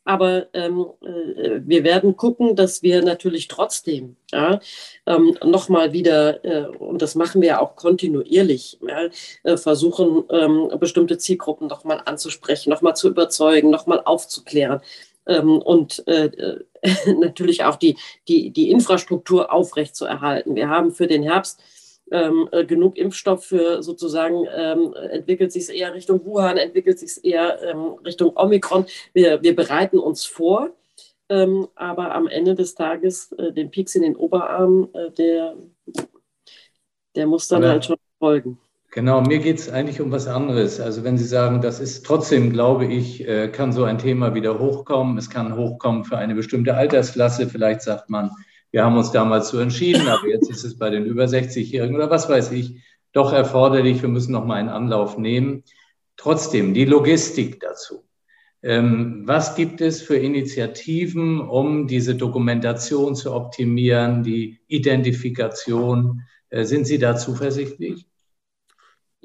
aber 0.05 0.45
ähm, 0.53 0.85
äh, 1.01 1.62
wir 1.65 1.83
werden 1.83 2.15
gucken, 2.15 2.55
dass 2.55 2.83
wir 2.83 3.01
natürlich 3.01 3.47
trotzdem 3.47 4.15
ja, 4.31 4.59
ähm, 5.07 5.35
nochmal 5.43 5.93
wieder, 5.93 6.45
äh, 6.45 6.67
und 6.67 7.01
das 7.01 7.15
machen 7.15 7.41
wir 7.41 7.47
ja 7.50 7.59
auch 7.59 7.75
kontinuierlich, 7.75 8.79
ja, 8.88 9.09
äh, 9.43 9.57
versuchen, 9.57 10.24
ähm, 10.29 10.71
bestimmte 10.79 11.17
Zielgruppen 11.17 11.67
nochmal 11.67 12.01
anzusprechen, 12.05 12.69
nochmal 12.69 12.95
zu 12.95 13.09
überzeugen, 13.09 13.71
nochmal 13.71 14.01
aufzuklären. 14.05 14.79
Ähm, 15.27 15.57
und 15.57 16.07
äh, 16.07 16.25
äh 16.25 16.59
natürlich 17.19 17.63
auch 17.63 17.77
die, 17.77 17.97
die, 18.27 18.51
die 18.51 18.69
Infrastruktur 18.69 19.51
aufrechtzuerhalten. 19.51 20.55
Wir 20.55 20.69
haben 20.69 20.91
für 20.91 21.07
den 21.07 21.24
Herbst 21.24 21.59
ähm, 22.12 22.47
äh, 22.51 22.65
genug 22.65 22.97
Impfstoff 22.97 23.45
für 23.45 23.81
sozusagen, 23.81 24.46
ähm, 24.55 24.94
entwickelt 25.11 25.51
sich 25.51 25.63
es 25.63 25.70
eher 25.70 25.94
Richtung 25.94 26.25
Wuhan, 26.25 26.57
entwickelt 26.57 27.00
sich 27.00 27.11
es 27.11 27.18
eher 27.18 27.61
ähm, 27.63 27.96
Richtung 28.05 28.35
Omikron. 28.35 28.85
Wir, 29.13 29.41
wir 29.41 29.55
bereiten 29.55 30.00
uns 30.00 30.25
vor, 30.25 30.70
ähm, 31.29 31.68
aber 31.75 32.13
am 32.13 32.27
Ende 32.27 32.53
des 32.53 32.75
Tages 32.75 33.31
äh, 33.33 33.51
den 33.51 33.72
Pieks 33.72 33.96
in 33.96 34.03
den 34.03 34.15
Oberarm, 34.15 34.89
äh, 34.94 35.11
der, 35.11 35.55
der 37.15 37.27
muss 37.27 37.48
dann 37.48 37.63
aber 37.63 37.74
halt 37.74 37.85
schon 37.85 37.98
folgen. 38.20 38.59
Genau, 38.91 39.20
mir 39.20 39.39
geht 39.39 39.59
es 39.59 39.70
eigentlich 39.70 40.00
um 40.00 40.11
was 40.13 40.25
anderes. 40.25 40.79
Also 40.79 41.03
wenn 41.03 41.18
Sie 41.18 41.25
sagen, 41.25 41.59
das 41.59 41.81
ist 41.81 42.05
trotzdem, 42.05 42.53
glaube 42.53 42.85
ich, 42.85 43.27
äh, 43.27 43.50
kann 43.50 43.74
so 43.74 43.83
ein 43.83 43.98
Thema 43.98 44.33
wieder 44.35 44.57
hochkommen. 44.57 45.18
Es 45.18 45.29
kann 45.29 45.57
hochkommen 45.57 46.05
für 46.05 46.18
eine 46.18 46.33
bestimmte 46.33 46.75
Altersklasse. 46.75 47.50
Vielleicht 47.50 47.81
sagt 47.81 48.09
man, 48.09 48.31
wir 48.75 48.83
haben 48.83 48.98
uns 48.98 49.11
damals 49.11 49.48
so 49.48 49.59
entschieden, 49.59 50.09
aber 50.09 50.27
jetzt 50.27 50.50
ist 50.50 50.66
es 50.66 50.77
bei 50.77 50.90
den 50.90 51.05
über 51.05 51.24
60-Jährigen 51.24 51.96
oder 51.96 52.09
was 52.09 52.27
weiß 52.27 52.51
ich, 52.51 52.75
doch 53.14 53.31
erforderlich. 53.31 54.01
Wir 54.01 54.09
müssen 54.09 54.33
noch 54.33 54.44
mal 54.44 54.55
einen 54.55 54.68
Anlauf 54.68 55.18
nehmen. 55.18 55.64
Trotzdem, 56.18 56.74
die 56.74 56.83
Logistik 56.83 57.61
dazu. 57.61 58.03
Ähm, 58.61 59.24
was 59.25 59.55
gibt 59.55 59.79
es 59.79 60.01
für 60.01 60.18
Initiativen, 60.18 61.40
um 61.40 61.88
diese 61.88 62.16
Dokumentation 62.16 63.16
zu 63.16 63.33
optimieren, 63.33 64.24
die 64.24 64.59
Identifikation? 64.68 66.24
Äh, 66.50 66.66
sind 66.66 66.85
Sie 66.85 67.00
da 67.00 67.16
zuversichtlich? 67.16 68.05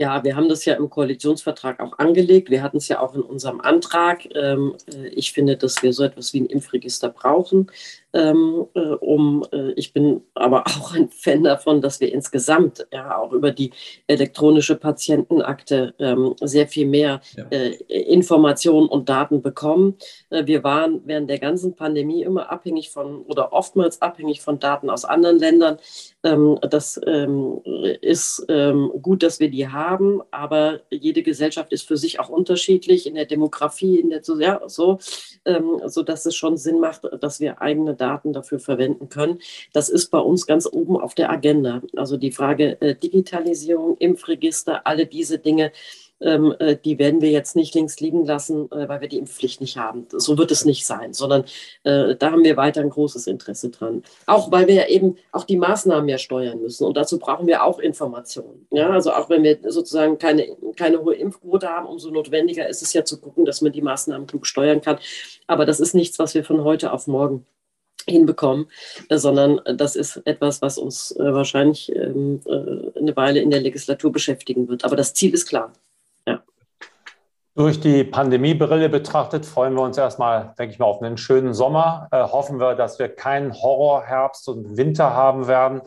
Ja, 0.00 0.24
wir 0.24 0.34
haben 0.34 0.48
das 0.48 0.64
ja 0.64 0.76
im 0.76 0.88
Koalitionsvertrag 0.88 1.78
auch 1.78 1.98
angelegt. 1.98 2.48
Wir 2.48 2.62
hatten 2.62 2.78
es 2.78 2.88
ja 2.88 3.00
auch 3.00 3.14
in 3.14 3.20
unserem 3.20 3.60
Antrag. 3.60 4.26
Ähm, 4.34 4.74
äh, 4.90 5.08
ich 5.08 5.32
finde, 5.32 5.58
dass 5.58 5.82
wir 5.82 5.92
so 5.92 6.04
etwas 6.04 6.32
wie 6.32 6.40
ein 6.40 6.46
Impfregister 6.46 7.10
brauchen. 7.10 7.70
Ähm, 8.12 8.66
äh, 8.74 8.80
um, 8.80 9.44
äh, 9.52 9.72
ich 9.72 9.92
bin 9.92 10.22
aber 10.34 10.64
auch 10.66 10.94
ein 10.94 11.10
Fan 11.10 11.44
davon, 11.44 11.80
dass 11.80 12.00
wir 12.00 12.12
insgesamt 12.12 12.86
ja 12.92 13.16
auch 13.18 13.32
über 13.32 13.52
die 13.52 13.70
elektronische 14.06 14.76
Patientenakte 14.76 15.94
ähm, 15.98 16.34
sehr 16.40 16.66
viel 16.66 16.86
mehr 16.86 17.20
ja. 17.36 17.44
äh, 17.50 17.74
Informationen 17.88 18.88
und 18.88 19.08
Daten 19.08 19.42
bekommen. 19.42 19.96
Äh, 20.30 20.46
wir 20.46 20.64
waren 20.64 21.02
während 21.04 21.30
der 21.30 21.38
ganzen 21.38 21.74
Pandemie 21.74 22.22
immer 22.22 22.50
abhängig 22.50 22.90
von 22.90 23.22
oder 23.22 23.52
oftmals 23.52 24.02
abhängig 24.02 24.40
von 24.40 24.58
Daten 24.58 24.90
aus 24.90 25.04
anderen 25.04 25.38
Ländern. 25.38 25.78
Ähm, 26.22 26.58
das 26.62 27.00
ähm, 27.06 27.60
ist 28.00 28.44
ähm, 28.48 28.90
gut, 29.00 29.22
dass 29.22 29.40
wir 29.40 29.50
die 29.50 29.68
haben, 29.68 30.20
aber 30.30 30.80
jede 30.90 31.22
Gesellschaft 31.22 31.72
ist 31.72 31.86
für 31.86 31.96
sich 31.96 32.20
auch 32.20 32.28
unterschiedlich 32.28 33.06
in 33.06 33.14
der 33.14 33.26
Demografie, 33.26 34.00
in 34.00 34.10
der 34.10 34.20
ja, 34.38 34.60
so, 34.66 34.98
ähm, 35.44 35.80
so 35.86 36.02
dass 36.02 36.26
es 36.26 36.36
schon 36.36 36.56
Sinn 36.56 36.80
macht, 36.80 37.02
dass 37.20 37.40
wir 37.40 37.60
eigene 37.62 37.94
Daten 38.00 38.32
dafür 38.32 38.58
verwenden 38.58 39.08
können. 39.08 39.40
Das 39.72 39.88
ist 39.88 40.10
bei 40.10 40.18
uns 40.18 40.46
ganz 40.46 40.66
oben 40.70 40.96
auf 41.00 41.14
der 41.14 41.30
Agenda. 41.30 41.82
Also 41.96 42.16
die 42.16 42.32
Frage 42.32 42.80
äh, 42.80 42.94
Digitalisierung, 42.94 43.96
Impfregister, 43.98 44.86
alle 44.86 45.06
diese 45.06 45.38
Dinge, 45.38 45.72
ähm, 46.22 46.54
äh, 46.58 46.76
die 46.76 46.98
werden 46.98 47.22
wir 47.22 47.30
jetzt 47.30 47.56
nicht 47.56 47.74
links 47.74 47.98
liegen 48.00 48.26
lassen, 48.26 48.70
äh, 48.72 48.88
weil 48.88 49.00
wir 49.00 49.08
die 49.08 49.16
Impfpflicht 49.16 49.60
nicht 49.60 49.78
haben. 49.78 50.06
So 50.12 50.36
wird 50.36 50.50
es 50.50 50.64
nicht 50.64 50.86
sein, 50.86 51.12
sondern 51.14 51.44
da 51.82 52.30
haben 52.30 52.44
wir 52.44 52.56
weiter 52.56 52.80
ein 52.82 52.90
großes 52.90 53.26
Interesse 53.26 53.70
dran. 53.70 54.02
Auch 54.26 54.52
weil 54.52 54.66
wir 54.66 54.74
ja 54.74 54.86
eben 54.86 55.16
auch 55.32 55.44
die 55.44 55.56
Maßnahmen 55.56 56.08
ja 56.08 56.18
steuern 56.18 56.60
müssen 56.60 56.84
und 56.84 56.96
dazu 56.96 57.18
brauchen 57.18 57.46
wir 57.46 57.64
auch 57.64 57.78
Informationen. 57.78 58.66
Ja, 58.70 58.90
also 58.90 59.12
auch 59.12 59.30
wenn 59.30 59.42
wir 59.42 59.58
sozusagen 59.68 60.18
keine, 60.18 60.46
keine 60.76 61.02
hohe 61.02 61.14
Impfquote 61.14 61.68
haben, 61.68 61.86
umso 61.86 62.10
notwendiger 62.10 62.68
ist 62.68 62.82
es 62.82 62.92
ja 62.92 63.04
zu 63.04 63.20
gucken, 63.20 63.44
dass 63.44 63.62
man 63.62 63.72
die 63.72 63.82
Maßnahmen 63.82 64.26
klug 64.26 64.46
steuern 64.46 64.80
kann. 64.80 64.98
Aber 65.46 65.64
das 65.64 65.80
ist 65.80 65.94
nichts, 65.94 66.18
was 66.18 66.34
wir 66.34 66.44
von 66.44 66.64
heute 66.64 66.92
auf 66.92 67.06
morgen 67.06 67.46
hinbekommen, 68.10 68.66
äh, 69.08 69.16
sondern 69.16 69.60
das 69.76 69.96
ist 69.96 70.18
etwas, 70.26 70.60
was 70.62 70.78
uns 70.78 71.12
äh, 71.12 71.32
wahrscheinlich 71.32 71.94
ähm, 71.94 72.40
äh, 72.46 72.98
eine 72.98 73.16
Weile 73.16 73.40
in 73.40 73.50
der 73.50 73.60
Legislatur 73.60 74.12
beschäftigen 74.12 74.68
wird. 74.68 74.84
Aber 74.84 74.96
das 74.96 75.14
Ziel 75.14 75.32
ist 75.32 75.48
klar. 75.48 75.72
Ja. 76.26 76.42
Durch 77.54 77.80
die 77.80 78.04
Pandemiebrille 78.04 78.88
betrachtet 78.88 79.46
freuen 79.46 79.74
wir 79.74 79.82
uns 79.82 79.98
erstmal, 79.98 80.54
denke 80.58 80.74
ich 80.74 80.78
mal, 80.78 80.86
auf 80.86 81.02
einen 81.02 81.16
schönen 81.16 81.54
Sommer. 81.54 82.08
Äh, 82.12 82.22
hoffen 82.22 82.60
wir, 82.60 82.74
dass 82.74 82.98
wir 82.98 83.08
keinen 83.08 83.54
Horrorherbst 83.54 84.48
und 84.48 84.76
Winter 84.76 85.14
haben 85.14 85.48
werden. 85.48 85.82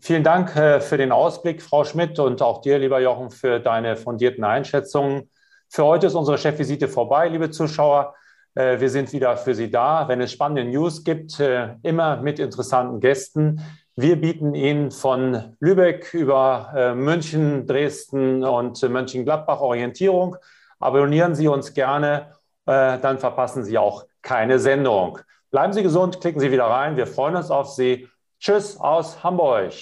Vielen 0.00 0.24
Dank 0.24 0.56
äh, 0.56 0.80
für 0.80 0.96
den 0.96 1.12
Ausblick, 1.12 1.62
Frau 1.62 1.84
Schmidt, 1.84 2.18
und 2.18 2.42
auch 2.42 2.60
dir, 2.60 2.78
lieber 2.78 3.00
Jochen, 3.00 3.30
für 3.30 3.60
deine 3.60 3.96
fundierten 3.96 4.42
Einschätzungen. 4.42 5.30
Für 5.68 5.84
heute 5.84 6.08
ist 6.08 6.14
unsere 6.14 6.38
Chefvisite 6.38 6.88
vorbei, 6.88 7.28
liebe 7.28 7.50
Zuschauer. 7.50 8.14
Äh, 8.54 8.80
wir 8.80 8.90
sind 8.90 9.12
wieder 9.12 9.36
für 9.36 9.54
Sie 9.54 9.70
da, 9.70 10.08
wenn 10.08 10.20
es 10.20 10.32
spannende 10.32 10.64
News 10.64 11.04
gibt, 11.04 11.40
äh, 11.40 11.74
immer 11.82 12.16
mit 12.16 12.38
interessanten 12.38 13.00
Gästen. 13.00 13.62
Wir 13.96 14.20
bieten 14.20 14.54
Ihnen 14.54 14.90
von 14.90 15.56
Lübeck 15.60 16.14
über 16.14 16.72
äh, 16.74 16.94
München, 16.94 17.66
Dresden 17.66 18.44
und 18.44 18.82
Mönchengladbach 18.82 19.60
Orientierung. 19.60 20.36
Abonnieren 20.80 21.34
Sie 21.34 21.46
uns 21.46 21.74
gerne, 21.74 22.32
dann 22.64 23.18
verpassen 23.18 23.64
Sie 23.64 23.78
auch 23.78 24.04
keine 24.20 24.58
Sendung. 24.58 25.18
Bleiben 25.50 25.72
Sie 25.72 25.82
gesund, 25.82 26.20
klicken 26.20 26.40
Sie 26.40 26.50
wieder 26.50 26.64
rein. 26.64 26.96
Wir 26.96 27.06
freuen 27.06 27.36
uns 27.36 27.50
auf 27.50 27.68
Sie. 27.70 28.08
Tschüss 28.40 28.76
aus 28.80 29.22
Hamburg. 29.22 29.72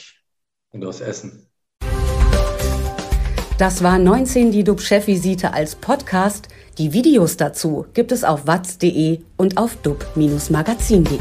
Und 0.73 0.85
aus 0.85 1.01
Essen. 1.01 1.51
Das 3.61 3.83
war 3.83 3.99
19 3.99 4.53
die 4.53 4.65
DUB-Chefvisite 4.65 5.53
als 5.53 5.75
Podcast. 5.75 6.49
Die 6.81 6.95
Videos 6.95 7.37
dazu 7.37 7.85
gibt 7.93 8.11
es 8.11 8.25
auf 8.25 8.47
watz.de 8.47 9.19
und 9.37 9.59
auf 9.59 9.77
dub-magazin.de. 9.83 11.19